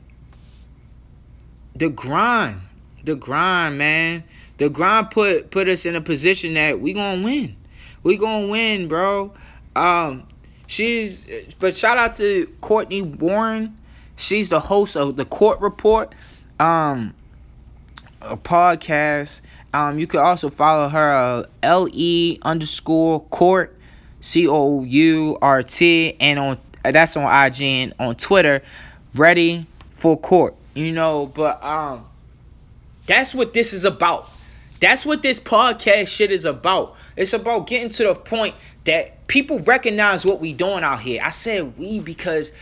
the 1.74 1.88
grind, 1.88 2.60
the 3.04 3.16
grind, 3.16 3.78
man. 3.78 4.24
The 4.58 4.68
grind 4.68 5.10
put 5.10 5.50
put 5.50 5.68
us 5.68 5.86
in 5.86 5.96
a 5.96 6.00
position 6.00 6.54
that 6.54 6.80
we 6.80 6.92
gonna 6.92 7.22
win. 7.22 7.56
We 8.02 8.16
gonna 8.16 8.46
win, 8.46 8.88
bro. 8.88 9.32
Um, 9.74 10.28
she's 10.66 11.26
but 11.58 11.74
shout 11.74 11.98
out 11.98 12.14
to 12.14 12.46
Courtney 12.60 13.02
Warren. 13.02 13.76
She's 14.22 14.50
the 14.50 14.60
host 14.60 14.96
of 14.96 15.16
the 15.16 15.24
Court 15.24 15.60
Report, 15.60 16.14
um, 16.60 17.12
a 18.20 18.36
podcast. 18.36 19.40
Um, 19.74 19.98
you 19.98 20.06
can 20.06 20.20
also 20.20 20.48
follow 20.48 20.88
her 20.88 21.12
uh, 21.12 21.44
L 21.64 21.88
E 21.90 22.38
underscore 22.42 23.20
Court, 23.24 23.76
C 24.20 24.46
O 24.46 24.84
U 24.84 25.38
R 25.42 25.64
T, 25.64 26.16
and 26.20 26.38
on 26.38 26.58
that's 26.84 27.16
on 27.16 27.24
IG 27.24 27.62
and 27.62 27.94
on 27.98 28.14
Twitter, 28.14 28.62
ready 29.12 29.66
for 29.90 30.16
court. 30.16 30.54
You 30.74 30.92
know, 30.92 31.26
but 31.26 31.62
um 31.64 32.06
that's 33.06 33.34
what 33.34 33.52
this 33.52 33.72
is 33.72 33.84
about. 33.84 34.30
That's 34.78 35.04
what 35.04 35.22
this 35.22 35.40
podcast 35.40 36.06
shit 36.06 36.30
is 36.30 36.44
about. 36.44 36.94
It's 37.16 37.32
about 37.32 37.66
getting 37.66 37.88
to 37.88 38.04
the 38.04 38.14
point 38.14 38.54
that 38.84 39.26
people 39.26 39.58
recognize 39.60 40.24
what 40.24 40.40
we 40.40 40.52
doing 40.52 40.84
out 40.84 41.00
here. 41.00 41.20
I 41.24 41.30
said 41.30 41.76
we 41.76 41.98
because 41.98 42.52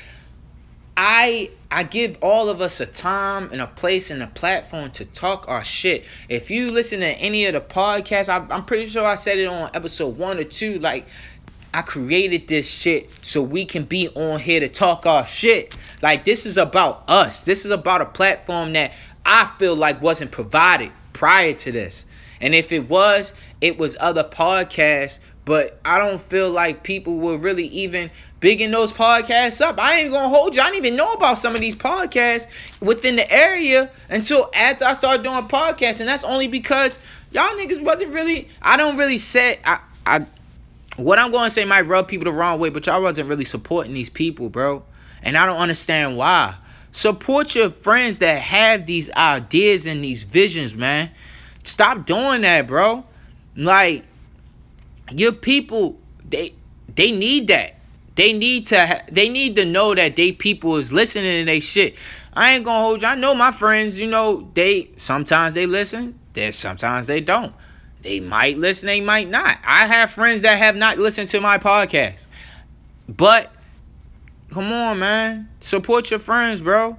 I 1.03 1.49
I 1.71 1.85
give 1.85 2.19
all 2.21 2.51
of 2.51 2.61
us 2.61 2.79
a 2.79 2.85
time 2.85 3.49
and 3.53 3.63
a 3.63 3.67
place 3.67 4.11
and 4.11 4.23
a 4.23 4.27
platform 4.27 4.91
to 4.91 5.07
talk 5.07 5.49
our 5.49 5.65
shit. 5.65 6.05
If 6.29 6.51
you 6.51 6.71
listen 6.71 7.01
to 7.01 7.07
any 7.07 7.47
of 7.47 7.55
the 7.55 7.63
podcasts, 7.63 8.29
I, 8.29 8.47
I'm 8.55 8.67
pretty 8.67 8.87
sure 8.87 9.03
I 9.03 9.15
said 9.15 9.39
it 9.39 9.47
on 9.47 9.71
episode 9.73 10.19
one 10.19 10.37
or 10.37 10.45
two. 10.45 10.79
Like 10.79 11.07
I 11.73 11.81
created 11.81 12.49
this 12.49 12.71
shit 12.71 13.09
so 13.23 13.41
we 13.41 13.65
can 13.65 13.85
be 13.85 14.11
on 14.11 14.41
here 14.41 14.61
to 14.61 14.69
talk 14.69 15.07
our 15.07 15.25
shit. 15.25 15.75
Like 16.03 16.25
this 16.25 16.45
is 16.45 16.59
about 16.59 17.05
us. 17.09 17.47
This 17.47 17.65
is 17.65 17.71
about 17.71 18.03
a 18.03 18.07
platform 18.07 18.75
that 18.75 18.93
I 19.25 19.51
feel 19.59 19.75
like 19.75 20.03
wasn't 20.03 20.33
provided 20.33 20.93
prior 21.15 21.55
to 21.55 21.73
this. 21.73 22.05
And 22.43 22.55
if 22.55 22.73
it 22.73 22.91
was, 22.91 23.35
it 23.63 23.79
was 23.79 23.97
other 24.01 24.25
podcasts, 24.25 25.19
but 25.45 25.81
I 25.85 25.99
don't 25.99 26.23
feel 26.23 26.51
like 26.51 26.83
people 26.83 27.17
will 27.17 27.37
really 27.37 27.67
even 27.67 28.11
bigging 28.41 28.71
those 28.71 28.93
podcasts 28.93 29.61
up. 29.61 29.79
I 29.79 30.01
ain't 30.01 30.11
gonna 30.11 30.29
hold 30.29 30.55
you. 30.55 30.63
I 30.63 30.71
didn't 30.71 30.87
even 30.87 30.97
know 30.97 31.13
about 31.13 31.39
some 31.39 31.55
of 31.55 31.61
these 31.61 31.75
podcasts 31.75 32.47
within 32.81 33.17
the 33.17 33.31
area 33.31 33.91
until 34.09 34.51
after 34.55 34.85
I 34.85 34.95
started 34.95 35.23
doing 35.23 35.43
podcasts. 35.45 36.01
And 36.01 36.09
that's 36.09 36.25
only 36.25 36.49
because 36.49 36.99
y'all 37.31 37.51
niggas 37.59 37.83
wasn't 37.83 38.13
really 38.13 38.49
I 38.63 38.77
don't 38.77 38.97
really 38.97 39.19
say 39.19 39.59
I 39.65 39.81
I 40.07 40.27
what 40.97 41.19
I'm 41.19 41.33
to 41.33 41.51
say 41.51 41.65
might 41.65 41.87
rub 41.87 42.09
people 42.09 42.25
the 42.25 42.33
wrong 42.33 42.59
way, 42.59 42.69
but 42.69 42.87
y'all 42.87 43.03
wasn't 43.03 43.29
really 43.29 43.45
supporting 43.45 43.95
these 43.95 44.11
people, 44.11 44.51
bro. 44.51 44.83
And 45.23 45.37
I 45.37 45.47
don't 45.47 45.59
understand 45.59 46.17
why. 46.17 46.55
Support 46.93 47.55
your 47.55 47.71
friends 47.71 48.19
that 48.19 48.43
have 48.43 48.87
these 48.87 49.11
ideas 49.13 49.87
and 49.87 50.03
these 50.03 50.25
visions, 50.25 50.75
man. 50.75 51.11
Stop 51.63 52.05
doing 52.05 52.43
that, 52.43 52.67
bro. 52.67 53.05
Like 53.57 54.05
your 55.11 55.33
people, 55.33 55.99
they 56.29 56.55
they 56.95 57.13
need 57.13 57.49
that. 57.49 57.77
They 58.17 58.33
need 58.33 58.67
to 58.67 58.87
ha- 58.87 59.03
they 59.11 59.29
need 59.29 59.57
to 59.57 59.65
know 59.65 59.95
that 59.95 60.17
they 60.17 60.33
people 60.33 60.77
is 60.77 60.93
listening 60.93 61.41
to 61.41 61.51
they 61.51 61.61
shit. 61.61 61.95
I 62.35 62.53
ain't 62.55 62.65
gonna 62.65 62.81
hold 62.81 63.03
you. 63.03 63.09
I 63.09 63.15
know 63.15 63.35
my 63.35 63.53
friends, 63.53 63.99
you 63.99 64.07
know, 64.07 64.51
they 64.55 64.91
sometimes 64.97 65.55
they 65.55 65.67
listen, 65.67 66.19
then 66.35 66.53
sometimes 66.53 67.07
they 67.07 67.21
don't. 67.21 67.55
They 68.03 68.21
might 68.21 68.59
listen, 68.59 68.87
they 68.87 69.01
might 69.01 69.29
not. 69.29 69.59
I 69.65 69.87
have 69.87 70.11
friends 70.11 70.43
that 70.43 70.59
have 70.59 70.77
not 70.77 70.99
listened 70.99 71.29
to 71.31 71.41
my 71.41 71.59
podcast. 71.59 72.27
But 73.09 73.53
come 74.51 74.73
on, 74.73 74.99
man. 74.99 75.49
Support 75.61 76.11
your 76.11 76.21
friends, 76.21 76.63
bro. 76.63 76.99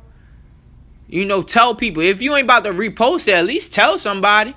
You 1.08 1.26
know, 1.26 1.44
tell 1.44 1.76
people. 1.76 2.02
If 2.02 2.22
you 2.22 2.36
ain't 2.36 2.46
about 2.46 2.64
to 2.64 2.72
repost 2.72 3.28
it, 3.28 3.34
at 3.34 3.46
least 3.46 3.74
tell 3.74 3.98
somebody. 3.98 4.56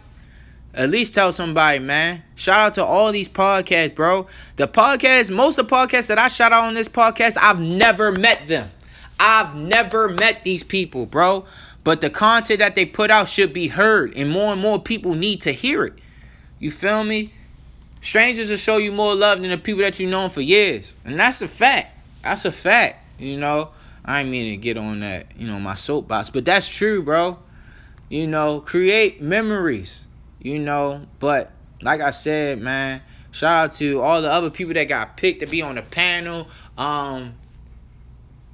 At 0.75 0.91
least 0.91 1.15
tell 1.15 1.31
somebody, 1.31 1.79
man. 1.79 2.23
Shout 2.35 2.67
out 2.67 2.75
to 2.75 2.85
all 2.85 3.13
these 3.13 3.29
podcasts, 3.29 3.95
bro. 3.95 4.27
The 4.57 4.67
podcasts, 4.67 5.31
most 5.31 5.59
of 5.59 5.69
the 5.69 5.75
podcasts 5.75 6.09
that 6.09 6.19
I 6.19 6.29
shout 6.29 6.53
out 6.53 6.65
on 6.65 6.75
this 6.75 6.89
podcast, 6.89 7.37
I've 7.41 7.61
never 7.61 8.11
met 8.11 8.49
them. 8.49 8.69
I've 9.21 9.55
never 9.55 10.09
met 10.09 10.43
these 10.43 10.65
people, 10.65 11.07
bro. 11.07 11.45
But 11.85 12.01
the 12.01 12.11
content 12.11 12.59
that 12.59 12.75
they 12.75 12.87
put 12.87 13.11
out 13.11 13.29
should 13.29 13.53
be 13.53 13.69
heard, 13.69 14.15
and 14.17 14.31
more 14.31 14.53
and 14.53 14.61
more 14.61 14.81
people 14.81 15.15
need 15.15 15.43
to 15.43 15.53
hear 15.53 15.85
it. 15.85 15.95
You 16.59 16.71
feel 16.71 17.05
me? 17.05 17.33
Strangers 18.01 18.51
will 18.51 18.57
show 18.57 18.79
you 18.79 18.91
more 18.91 19.15
love 19.15 19.41
than 19.41 19.51
the 19.51 19.59
people 19.59 19.83
that 19.83 20.01
you've 20.01 20.11
known 20.11 20.31
for 20.31 20.41
years. 20.41 20.97
And 21.05 21.19
that's 21.19 21.41
a 21.41 21.49
fact. 21.49 21.97
That's 22.23 22.45
a 22.45 22.53
fact. 22.53 22.97
You 23.19 23.39
know, 23.39 23.71
I 24.05 24.21
ain't 24.21 24.31
mean 24.31 24.51
to 24.51 24.57
get 24.57 24.77
on 24.77 25.01
that, 25.01 25.27
you 25.39 25.47
know, 25.47 25.61
my 25.61 25.75
soapbox, 25.75 26.31
but 26.31 26.45
that's 26.45 26.69
true, 26.69 27.03
bro. 27.03 27.39
You 28.09 28.27
know, 28.27 28.61
create 28.61 29.23
memories, 29.23 30.04
you 30.45 30.59
know, 30.59 31.01
but 31.19 31.51
like 31.83 32.01
I 32.01 32.11
said, 32.11 32.61
man, 32.61 33.01
shout 33.33 33.65
out 33.65 33.73
to 33.79 34.01
all 34.01 34.23
the 34.23 34.31
other 34.31 34.51
people 34.51 34.75
that 34.75 34.85
got 34.85 35.17
picked 35.17 35.41
to 35.41 35.47
be 35.47 35.63
on 35.63 35.75
the 35.75 35.83
panel. 35.83 36.49
Um, 36.79 37.35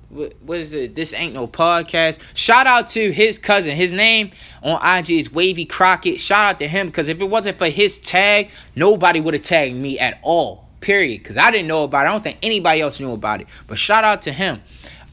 what, 0.08 0.34
what 0.40 0.58
is 0.58 0.72
it? 0.72 0.94
This 0.94 1.12
ain't 1.12 1.34
no 1.34 1.48
podcast. 1.48 2.20
Shout 2.34 2.68
out 2.68 2.88
to 2.90 3.12
his 3.12 3.38
cousin. 3.38 3.74
His 3.76 3.92
name 3.92 4.30
on 4.62 4.80
IG 4.82 5.10
is 5.10 5.32
Wavy 5.32 5.64
Crockett. 5.64 6.20
Shout 6.20 6.54
out 6.54 6.60
to 6.60 6.68
him 6.68 6.86
because 6.86 7.08
if 7.08 7.20
it 7.20 7.24
wasn't 7.28 7.58
for 7.58 7.68
his 7.68 7.98
tag, 7.98 8.50
nobody 8.76 9.20
would 9.20 9.34
have 9.34 9.42
tagged 9.42 9.74
me 9.74 9.98
at 9.98 10.20
all. 10.22 10.68
Period. 10.78 11.22
Because 11.22 11.36
I 11.36 11.50
didn't 11.50 11.66
know 11.66 11.82
about 11.82 12.06
it. 12.06 12.08
I 12.08 12.12
don't 12.12 12.22
think 12.22 12.38
anybody 12.40 12.80
else 12.80 13.00
knew 13.00 13.12
about 13.12 13.40
it. 13.40 13.48
But 13.66 13.78
shout 13.78 14.04
out 14.04 14.22
to 14.22 14.32
him. 14.32 14.62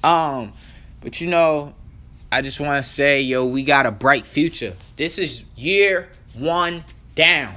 Um, 0.04 0.54
but 1.02 1.20
you 1.22 1.28
know, 1.28 1.74
I 2.32 2.44
just 2.44 2.60
want 2.60 2.84
to 2.84 2.90
say, 2.90 3.22
yo, 3.22 3.46
we 3.46 3.64
got 3.64 3.88
a 3.88 3.92
bright 3.92 4.26
future. 4.26 4.76
This 4.96 5.18
is 5.18 5.44
year 5.56 6.10
one 6.38 6.84
down. 7.16 7.56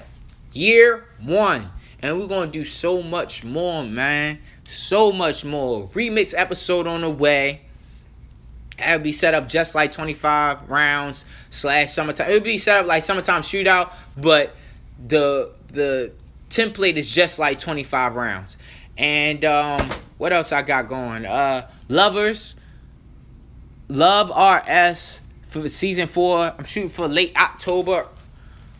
Year 0.53 1.05
one. 1.23 1.71
And 2.03 2.19
we're 2.19 2.27
gonna 2.27 2.51
do 2.51 2.64
so 2.64 3.03
much 3.03 3.45
more, 3.45 3.85
man 3.85 4.38
so 4.71 5.12
much 5.12 5.45
more. 5.45 5.88
Remix 5.88 6.35
episode 6.37 6.87
on 6.87 7.03
the 7.03 7.11
way. 7.11 7.62
It'll 8.79 8.99
be 8.99 9.12
set 9.12 9.35
up 9.35 9.49
just 9.49 9.75
like 9.75 9.93
25 9.93 10.71
rounds 10.71 11.27
slash 11.51 11.93
summertime. 11.93 12.31
It'll 12.31 12.43
be 12.43 12.57
set 12.57 12.79
up 12.79 12.87
like 12.87 13.03
summertime 13.03 13.43
shootout, 13.43 13.93
but 14.16 14.55
the 15.07 15.53
the 15.69 16.12
template 16.49 16.97
is 16.97 17.11
just 17.11 17.38
like 17.38 17.59
25 17.59 18.14
rounds. 18.14 18.57
And 18.97 19.45
um, 19.45 19.88
what 20.19 20.33
else 20.33 20.53
I 20.53 20.62
got 20.62 20.88
going? 20.88 21.27
Uh, 21.27 21.69
Lovers, 21.88 22.57
Love 23.88 24.31
RS 24.31 25.21
for 25.49 25.69
season 25.69 26.09
four. 26.09 26.38
I'm 26.38 26.64
shooting 26.64 26.90
for 26.90 27.07
late 27.07 27.37
October. 27.37 28.07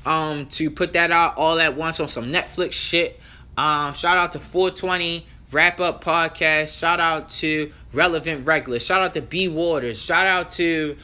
Um, 0.07 0.47
to 0.47 0.71
put 0.71 0.95
that 0.95 1.11
out 1.11 1.37
all 1.37 1.61
at 1.61 1.77
once 1.77 2.01
on 2.01 2.09
some 2.09 2.27
Netflix 2.27 2.73
shit. 2.73 3.21
Um, 3.57 3.93
shout 3.93 4.17
out 4.17 4.33
to 4.33 4.39
420 4.39 5.27
Wrap 5.53 5.81
Up 5.81 6.03
Podcast. 6.03 6.79
Shout 6.79 7.01
out 7.01 7.29
to 7.31 7.73
Relevant 7.93 8.47
Regular. 8.47 8.79
Shout 8.79 9.03
out 9.03 9.15
to 9.15 9.21
B 9.21 9.49
Waters. 9.49 10.01
Shout 10.01 10.27
out 10.27 10.51
to 10.51 10.97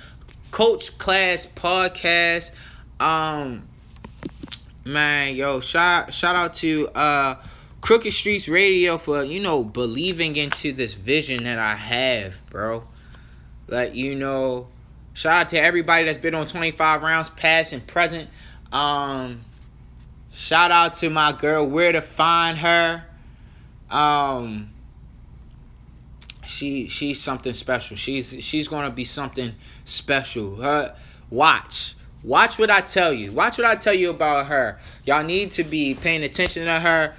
Coach 0.51 0.97
Class 0.99 1.47
Podcast. 1.47 2.53
Um, 3.01 3.69
man, 4.85 5.35
yo, 5.35 5.61
shout 5.61 6.15
shout 6.15 6.37
out 6.37 6.55
to 6.55 6.89
uh 6.95 7.35
Crooked 7.81 8.13
Streets 8.13 8.49
Radio 8.49 8.99
for 8.99 9.23
you 9.23 9.41
know 9.41 9.63
believing 9.63 10.37
into 10.37 10.73
this 10.73 10.95
vision 10.95 11.45
that 11.45 11.59
I 11.59 11.75
have, 11.75 12.35
bro. 12.51 12.85
Like 13.69 13.95
you 13.95 14.15
know, 14.15 14.69
shout 15.13 15.41
out 15.41 15.49
to 15.51 15.61
everybody 15.61 16.05
that's 16.05 16.19
been 16.19 16.35
on 16.35 16.47
25 16.47 17.03
rounds 17.03 17.29
past 17.29 17.73
and 17.73 17.87
present. 17.87 18.31
Um, 18.73 19.43
shout 20.33 20.71
out 20.71 20.95
to 20.95 21.11
my 21.11 21.33
girl, 21.33 21.67
where 21.67 21.93
to 21.93 22.01
find 22.01 22.59
her. 22.59 23.05
Um, 23.91 24.71
she 26.47 26.89
she's 26.89 27.21
something 27.21 27.55
special. 27.55 27.97
She's 27.97 28.43
she's 28.43 28.69
gonna 28.69 28.91
be 28.91 29.05
something 29.05 29.55
special. 29.85 30.57
Her 30.57 30.97
watch. 31.31 31.95
Watch 32.23 32.59
what 32.59 32.71
I 32.71 32.81
tell 32.81 33.13
you. 33.13 33.31
Watch 33.33 33.59
what 33.59 33.67
I 33.67 33.77
tell 33.77 33.95
you 33.95 34.11
about 34.11 34.47
her. 34.47 34.81
Y'all 35.05 35.23
need 35.23 35.53
to 35.53 35.65
be 35.65 35.95
paying 35.95 36.25
attention 36.25 36.65
to 36.65 36.81
her. 36.81 37.15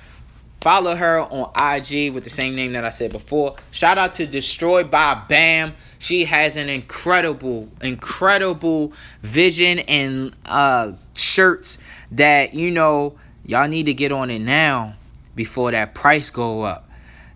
Follow 0.59 0.95
her 0.95 1.21
on 1.21 1.51
IG 1.55 2.13
with 2.13 2.23
the 2.23 2.29
same 2.29 2.55
name 2.55 2.73
that 2.73 2.83
I 2.83 2.89
said 2.89 3.11
before. 3.11 3.55
Shout 3.71 3.97
out 3.97 4.15
to 4.15 4.25
Destroyed 4.25 4.91
by 4.91 5.13
Bam. 5.29 5.73
She 5.99 6.25
has 6.25 6.57
an 6.57 6.69
incredible, 6.69 7.69
incredible 7.81 8.93
vision 9.21 9.79
and 9.79 10.35
uh, 10.45 10.91
shirts 11.13 11.77
that 12.11 12.53
you 12.53 12.71
know 12.71 13.17
y'all 13.45 13.67
need 13.67 13.87
to 13.87 13.93
get 13.93 14.11
on 14.11 14.29
it 14.29 14.39
now 14.39 14.95
before 15.35 15.71
that 15.71 15.95
price 15.95 16.29
go 16.29 16.61
up. 16.61 16.89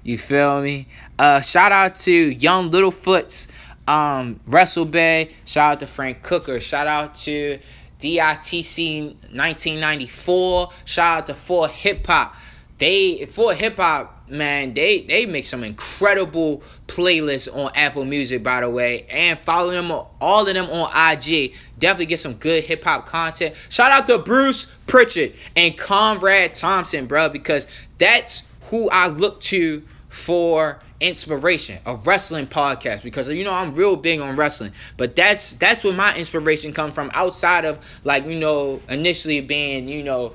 You 0.04 0.17
feel 0.17 0.62
me? 0.62 0.88
Uh, 1.19 1.41
shout 1.41 1.71
out 1.71 1.95
to 1.95 2.12
Young 2.12 2.71
Littlefoots, 2.71 3.47
um, 3.88 4.39
Wrestle 4.47 4.86
Bay. 4.86 5.30
Shout 5.45 5.74
out 5.74 5.80
to 5.82 5.88
Frank 5.88 6.24
Cooker. 6.24 6.60
Shout 6.60 6.88
out 6.88 7.15
to 7.15 7.60
DITC 8.00 9.06
1994. 9.06 10.71
Shout 10.86 11.17
out 11.17 11.28
to 11.28 11.34
Four 11.36 11.67
Hip 11.67 12.06
Hop. 12.08 12.36
They 12.82 13.28
for 13.28 13.54
hip 13.54 13.76
hop, 13.76 14.21
man, 14.32 14.74
they 14.74 15.02
they 15.02 15.26
make 15.26 15.46
some 15.46 15.63
incredible 15.63 16.63
playlists 16.88 17.54
on 17.56 17.72
Apple 17.76 18.06
Music, 18.06 18.41
by 18.41 18.62
the 18.62 18.70
way, 18.70 19.06
and 19.10 19.38
follow 19.39 19.72
them 19.72 19.91
all 19.91 20.48
of 20.48 20.54
them 20.54 20.65
on 20.70 20.89
IG. 21.13 21.54
Definitely 21.80 22.08
get 22.08 22.20
some 22.20 22.34
good 22.34 22.63
hip 22.63 22.84
hop 22.84 23.06
content. 23.06 23.56
Shout 23.70 23.91
out 23.91 24.08
to 24.08 24.17
Bruce 24.17 24.74
Prichard 24.88 25.34
and 25.56 25.78
Conrad 25.78 26.54
Thompson, 26.54 27.06
bro, 27.06 27.30
because 27.30 27.67
that's 27.98 28.52
who 28.63 28.89
I 28.89 29.08
look 29.08 29.41
to 29.41 29.84
for 30.10 30.82
inspiration 31.00 31.80
a 31.88 31.96
wrestling 31.96 32.46
podcast 32.46 33.02
because 33.02 33.28
you 33.28 33.44
know 33.44 33.52
i'm 33.52 33.74
real 33.74 33.96
big 33.96 34.20
on 34.20 34.36
wrestling 34.36 34.72
but 34.98 35.15
that's 35.15 35.54
that's 35.54 35.84
where 35.84 35.94
my 35.94 36.15
inspiration 36.15 36.72
comes 36.72 36.94
from 36.94 37.10
outside 37.15 37.65
of 37.65 37.80
like 38.04 38.24
you 38.28 38.38
know 38.38 38.80
initially 38.88 39.41
being 39.41 39.88
you 39.88 40.04
know 40.04 40.32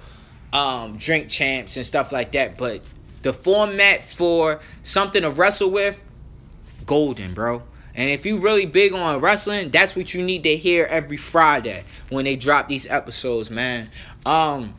um, 0.56 0.96
drink 0.96 1.28
champs 1.28 1.76
and 1.76 1.84
stuff 1.84 2.12
like 2.12 2.32
that. 2.32 2.56
But 2.56 2.80
the 3.26 3.32
format 3.32 4.04
for 4.04 4.60
something 4.84 5.22
to 5.22 5.30
wrestle 5.30 5.72
with, 5.72 6.00
golden, 6.86 7.34
bro. 7.34 7.60
And 7.96 8.08
if 8.08 8.24
you 8.24 8.36
really 8.36 8.66
big 8.66 8.92
on 8.92 9.20
wrestling, 9.20 9.70
that's 9.70 9.96
what 9.96 10.14
you 10.14 10.22
need 10.22 10.44
to 10.44 10.56
hear 10.56 10.84
every 10.84 11.16
Friday 11.16 11.82
when 12.08 12.24
they 12.24 12.36
drop 12.36 12.68
these 12.68 12.88
episodes, 12.88 13.50
man. 13.50 13.90
Um, 14.24 14.74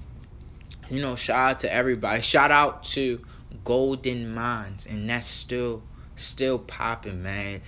you 0.89 1.01
know, 1.01 1.17
shout 1.17 1.37
out 1.37 1.59
to 1.59 1.73
everybody. 1.73 2.21
Shout 2.21 2.49
out 2.49 2.83
to 2.85 3.19
Golden 3.65 4.33
Minds, 4.33 4.85
and 4.85 5.09
that's 5.09 5.27
still 5.27 5.83
still 6.15 6.57
popping, 6.57 7.21
man. 7.21 7.61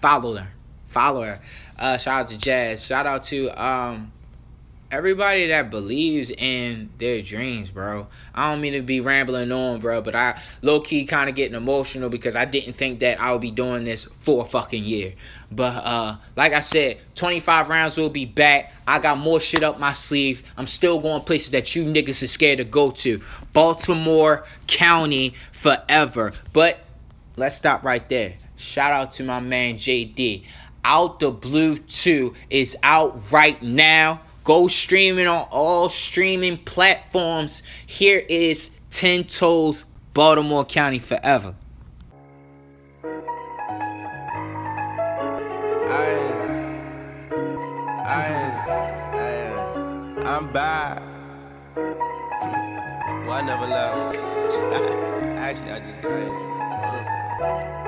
Follow 0.00 0.36
her, 0.36 0.48
follow 0.86 1.24
her. 1.24 1.40
Uh, 1.80 1.98
shout 1.98 2.20
out 2.20 2.28
to 2.28 2.38
Jazz. 2.38 2.84
Shout 2.86 3.06
out 3.06 3.24
to 3.24 3.48
um 3.60 4.12
everybody 4.94 5.48
that 5.48 5.72
believes 5.72 6.30
in 6.30 6.88
their 6.98 7.20
dreams, 7.20 7.68
bro. 7.68 8.06
I 8.32 8.50
don't 8.50 8.60
mean 8.60 8.74
to 8.74 8.82
be 8.82 9.00
rambling 9.00 9.50
on, 9.50 9.80
bro, 9.80 10.00
but 10.00 10.14
I 10.14 10.40
low 10.62 10.80
key 10.80 11.04
kind 11.04 11.28
of 11.28 11.34
getting 11.34 11.56
emotional 11.56 12.08
because 12.08 12.36
I 12.36 12.44
didn't 12.44 12.74
think 12.74 13.00
that 13.00 13.20
I 13.20 13.32
would 13.32 13.40
be 13.40 13.50
doing 13.50 13.82
this 13.82 14.04
for 14.20 14.42
a 14.42 14.44
fucking 14.44 14.84
year. 14.84 15.14
But 15.50 15.84
uh, 15.84 16.16
like 16.36 16.52
I 16.52 16.60
said, 16.60 16.98
25 17.16 17.68
rounds 17.68 17.96
will 17.96 18.08
be 18.08 18.24
back. 18.24 18.72
I 18.86 19.00
got 19.00 19.18
more 19.18 19.40
shit 19.40 19.64
up 19.64 19.80
my 19.80 19.94
sleeve. 19.94 20.44
I'm 20.56 20.68
still 20.68 21.00
going 21.00 21.22
places 21.22 21.50
that 21.50 21.74
you 21.74 21.84
niggas 21.84 22.22
are 22.22 22.28
scared 22.28 22.58
to 22.58 22.64
go 22.64 22.92
to. 22.92 23.20
Baltimore 23.52 24.44
County 24.68 25.34
forever. 25.50 26.32
But 26.52 26.78
let's 27.36 27.56
stop 27.56 27.82
right 27.82 28.08
there. 28.08 28.34
Shout 28.54 28.92
out 28.92 29.10
to 29.12 29.24
my 29.24 29.40
man 29.40 29.74
JD. 29.74 30.44
Out 30.84 31.18
the 31.18 31.32
Blue 31.32 31.78
2 31.78 32.32
is 32.50 32.76
out 32.84 33.32
right 33.32 33.60
now. 33.60 34.20
Go 34.44 34.68
streaming 34.68 35.26
on 35.26 35.48
all 35.50 35.88
streaming 35.88 36.58
platforms. 36.58 37.62
Here 37.86 38.22
is 38.28 38.78
10 38.90 39.24
Toes, 39.24 39.86
Baltimore 40.12 40.66
County 40.66 40.98
Forever. 40.98 41.54
I, 45.88 46.18
I, 48.04 48.26
I, 49.16 50.22
I'm 50.26 50.52
back. 50.52 51.02
Well, 53.26 53.32
I 53.32 53.40
never 53.40 53.66
left. 53.66 54.18
Actually, 55.38 55.70
I 55.70 55.78
just 55.80 56.02
got 56.02 57.83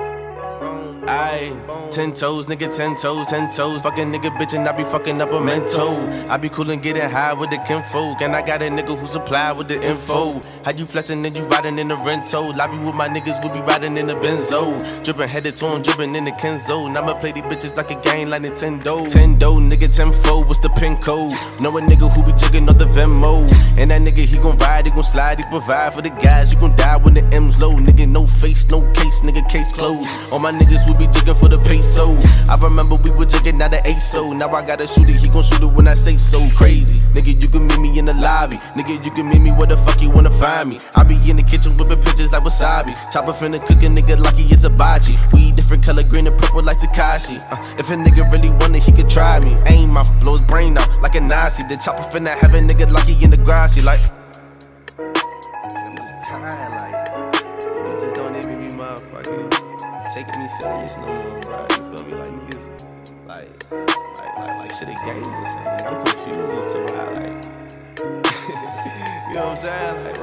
Aye, 1.09 1.53
ten 1.89 2.13
toes, 2.13 2.47
nigga, 2.47 2.67
ten 2.75 2.95
toes, 2.95 3.29
ten 3.29 3.49
toes. 3.49 3.81
Fucking 3.81 4.11
nigga, 4.11 4.29
bitch, 4.37 4.53
and 4.57 4.67
I 4.67 4.75
be 4.75 4.83
fucking 4.83 5.21
up 5.21 5.31
a 5.31 5.39
mento. 5.39 5.87
I 6.29 6.35
be 6.37 6.49
cool 6.49 6.69
and 6.69 6.81
getting 6.81 7.09
high 7.09 7.33
with 7.33 7.49
the 7.49 7.57
kinfolk. 7.59 8.21
And 8.21 8.35
I 8.35 8.41
got 8.45 8.61
a 8.61 8.65
nigga 8.65 8.97
who 8.97 9.05
supply 9.05 9.53
with 9.53 9.69
the 9.69 9.81
info. 9.81 10.39
How 10.65 10.71
you 10.75 10.85
flexing 10.85 11.25
and 11.25 11.35
you 11.35 11.45
riding 11.45 11.79
in 11.79 11.87
the 11.87 11.95
rento? 11.95 12.55
Lobby 12.57 12.77
with 12.79 12.93
my 12.93 13.07
niggas, 13.07 13.41
we 13.41 13.57
be 13.57 13.65
riding 13.65 13.97
in 13.97 14.07
the 14.07 14.15
benzo. 14.15 14.75
Drippin' 15.03 15.29
headed 15.29 15.55
to 15.57 15.67
him, 15.67 15.81
drippin' 15.81 16.15
in 16.15 16.25
the 16.25 16.31
Kenzo. 16.31 16.91
Now 16.91 17.03
I'ma 17.03 17.13
play 17.13 17.31
these 17.31 17.43
bitches 17.43 17.77
like 17.77 17.91
a 17.91 18.01
game 18.01 18.29
like 18.29 18.41
Nintendo. 18.41 19.07
Tendo, 19.07 19.59
nigga, 19.63 19.87
tenfold, 19.87 20.47
what's 20.47 20.59
the 20.59 20.69
pin 20.69 20.97
code? 20.97 21.31
Know 21.61 21.77
a 21.77 21.81
nigga 21.81 22.11
who 22.13 22.23
be 22.25 22.37
jigging 22.37 22.67
on 22.67 22.77
the 22.77 22.85
Venmo. 22.85 23.47
And 23.79 23.91
that 23.91 24.01
nigga, 24.01 24.25
he 24.25 24.37
gon' 24.37 24.57
ride, 24.57 24.85
he 24.85 24.91
gon' 24.91 25.03
slide, 25.03 25.37
he 25.37 25.45
provide 25.49 25.93
for 25.93 26.01
the 26.01 26.09
guys. 26.09 26.53
You 26.53 26.59
gon' 26.59 26.75
die 26.75 26.97
when 26.97 27.13
the 27.13 27.23
M's 27.33 27.61
low. 27.61 27.71
Nigga, 27.71 28.07
no 28.09 28.25
face, 28.25 28.67
no 28.69 28.81
case, 28.91 29.21
nigga, 29.21 29.47
case 29.49 29.71
closed. 29.71 30.09
All 30.33 30.39
my 30.39 30.51
niggas 30.51 30.85
who 30.85 30.96
be 30.97 31.07
jigging 31.07 31.35
for 31.35 31.47
the 31.47 31.59
peso. 31.59 32.17
I 32.49 32.57
remember 32.61 32.95
we 32.95 33.11
were 33.11 33.25
jigging 33.25 33.61
out 33.61 33.71
the 33.71 33.77
ASO. 33.85 34.35
Now 34.35 34.49
I 34.51 34.65
gotta 34.65 34.87
shoot 34.87 35.09
it, 35.09 35.17
he 35.17 35.29
gon' 35.29 35.43
shoot 35.43 35.61
it 35.61 35.71
when 35.71 35.87
I 35.87 35.93
say 35.93 36.17
so. 36.17 36.41
Crazy. 36.55 36.99
Nigga, 37.13 37.41
you 37.41 37.47
can 37.47 37.67
meet 37.67 37.79
me 37.79 37.99
in 37.99 38.05
the 38.05 38.13
lobby. 38.13 38.57
Nigga, 38.75 39.03
you 39.03 39.11
can 39.11 39.29
meet 39.29 39.41
me 39.41 39.51
where 39.51 39.67
the 39.67 39.77
fuck 39.77 40.01
you 40.01 40.09
wanna 40.09 40.31
find 40.31 40.69
me. 40.69 40.79
I 40.95 41.03
be 41.03 41.15
in 41.29 41.37
the 41.37 41.43
kitchen 41.43 41.77
whipping 41.77 42.01
pictures 42.01 42.31
like 42.31 42.43
wasabi. 42.43 42.93
Chopper 43.11 43.33
finna 43.33 43.59
cook 43.59 43.81
a 43.83 43.89
nigga 43.89 44.17
like 44.19 44.35
he 44.35 44.51
is 44.53 44.65
a 44.65 44.69
bachi. 44.69 45.15
We 45.33 45.51
different 45.51 45.83
color, 45.83 46.03
green 46.03 46.27
and 46.27 46.37
purple 46.37 46.63
like 46.63 46.77
Tekashi. 46.77 47.37
Uh, 47.51 47.57
if 47.77 47.89
a 47.89 47.95
nigga 47.95 48.31
really 48.31 48.49
want 48.61 48.75
it, 48.75 48.83
he 48.83 48.91
could 48.91 49.09
try 49.09 49.39
me. 49.39 49.55
Aim 49.67 49.97
out, 49.97 50.07
blow 50.21 50.37
his 50.37 50.41
brain 50.41 50.77
out 50.77 50.89
like 51.01 51.15
a 51.15 51.21
Nazi. 51.21 51.63
The 51.67 51.77
chopper 51.77 52.03
finna 52.03 52.35
have 52.37 52.53
a 52.53 52.59
nigga 52.59 52.91
like 52.91 53.05
he 53.05 53.21
in 53.23 53.31
the 53.31 53.37
grass. 53.37 53.75
He 53.75 53.81
like. 53.81 53.99
I'm 54.97 55.95
just 55.95 56.29
tired, 56.29 56.76
taking 60.17 60.41
me 60.41 60.47
serious 60.47 60.97
no 60.97 61.05
more, 61.05 61.39
bro. 61.41 61.67
You 61.69 61.95
feel 61.95 62.05
me? 62.07 62.13
Like 62.15 62.33
niggas, 62.33 62.65
like, 63.27 63.53
like, 64.17 64.35
like, 64.41 64.57
like 64.57 64.71
shit 64.71 64.89
a 64.89 64.95
game 65.05 65.21
or 65.21 65.23
something. 65.23 65.65
Like, 65.65 65.85
I'm 65.85 65.97
confused 66.05 66.69
to 66.73 66.77
why, 66.89 67.05
like, 67.21 67.37
you 69.27 69.33
know 69.35 69.45
what 69.45 69.49
I'm 69.49 69.55
saying? 69.55 69.97
Like, 70.05 70.17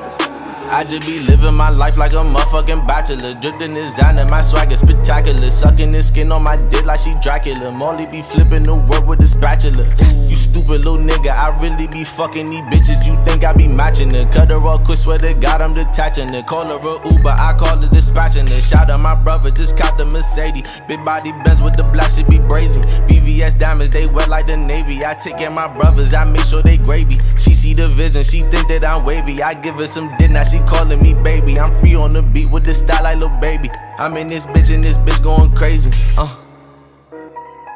I 0.70 0.84
just 0.84 1.06
be 1.06 1.20
living 1.20 1.56
my 1.56 1.68
life 1.70 1.96
like 1.96 2.12
a 2.12 2.16
motherfucking 2.16 2.86
bachelor. 2.86 3.34
Dripping 3.40 3.72
designer, 3.72 4.26
my 4.30 4.42
swag 4.42 4.72
is 4.72 4.80
spectacular. 4.80 5.50
Sucking 5.50 5.90
the 5.90 6.02
skin 6.02 6.32
on 6.32 6.42
my 6.42 6.56
dick 6.56 6.84
like 6.84 7.00
she 7.00 7.14
Dracula. 7.22 7.70
Molly 7.70 8.06
be 8.06 8.22
flipping 8.22 8.62
the 8.62 8.74
word 8.74 9.06
with 9.06 9.18
the 9.20 9.26
spatula. 9.26 9.84
You 9.84 10.36
stupid 10.36 10.84
little 10.84 10.98
nigga, 10.98 11.30
I 11.30 11.56
really 11.60 11.86
be 11.88 12.04
fucking 12.04 12.46
these 12.46 12.62
bitches. 12.72 13.06
You 13.06 13.16
think 13.24 13.44
I 13.44 13.52
be 13.52 13.68
matching 13.68 14.10
her? 14.14 14.24
Cut 14.32 14.50
her 14.50 14.56
off 14.56 14.84
quick, 14.84 14.98
swear 14.98 15.18
to 15.18 15.34
God 15.34 15.60
I'm 15.60 15.72
detaching 15.72 16.32
her. 16.32 16.42
Call 16.42 16.66
her 16.66 16.80
a 16.80 17.12
Uber, 17.12 17.28
I 17.28 17.54
call 17.58 17.78
her 17.78 17.88
dispatching 17.88 18.46
her. 18.46 18.60
Shout 18.60 18.90
out 18.90 19.02
my 19.02 19.14
brother, 19.14 19.50
just 19.50 19.78
caught 19.78 19.98
the 19.98 20.06
Mercedes. 20.06 20.80
Big 20.88 21.04
body 21.04 21.32
Benz 21.44 21.62
with 21.62 21.74
the 21.74 21.84
black 21.84 22.10
shit 22.10 22.28
be 22.28 22.38
brazy. 22.38 22.82
VVS 23.06 23.58
diamonds, 23.58 23.90
they 23.90 24.06
wet 24.06 24.28
like 24.28 24.46
the 24.46 24.56
Navy. 24.56 25.04
I 25.04 25.14
take 25.14 25.38
care 25.38 25.50
my 25.50 25.68
brothers, 25.68 26.14
I 26.14 26.24
make 26.24 26.44
sure 26.44 26.62
they 26.62 26.78
gravy. 26.78 27.18
She 27.36 27.54
see 27.54 27.74
the 27.74 27.88
vision, 27.88 28.24
she 28.24 28.40
think 28.40 28.68
that 28.68 28.84
I'm 28.84 29.04
wavy. 29.04 29.42
I 29.42 29.54
give 29.54 29.76
her 29.76 29.86
some 29.86 30.10
she 30.53 30.53
she 30.54 30.60
calling 30.66 31.00
me 31.00 31.14
baby. 31.14 31.58
I'm 31.58 31.70
free 31.70 31.94
on 31.94 32.10
the 32.10 32.22
beat 32.22 32.50
with 32.50 32.64
the 32.64 32.74
style 32.74 33.02
like 33.02 33.18
little 33.18 33.36
baby. 33.40 33.68
I'm 33.98 34.16
in 34.16 34.26
this 34.26 34.46
bitch 34.46 34.72
and 34.74 34.82
this 34.82 34.98
bitch 34.98 35.22
going 35.22 35.54
crazy. 35.54 35.90
Uh. 36.16 36.36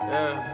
Yeah. 0.07 0.48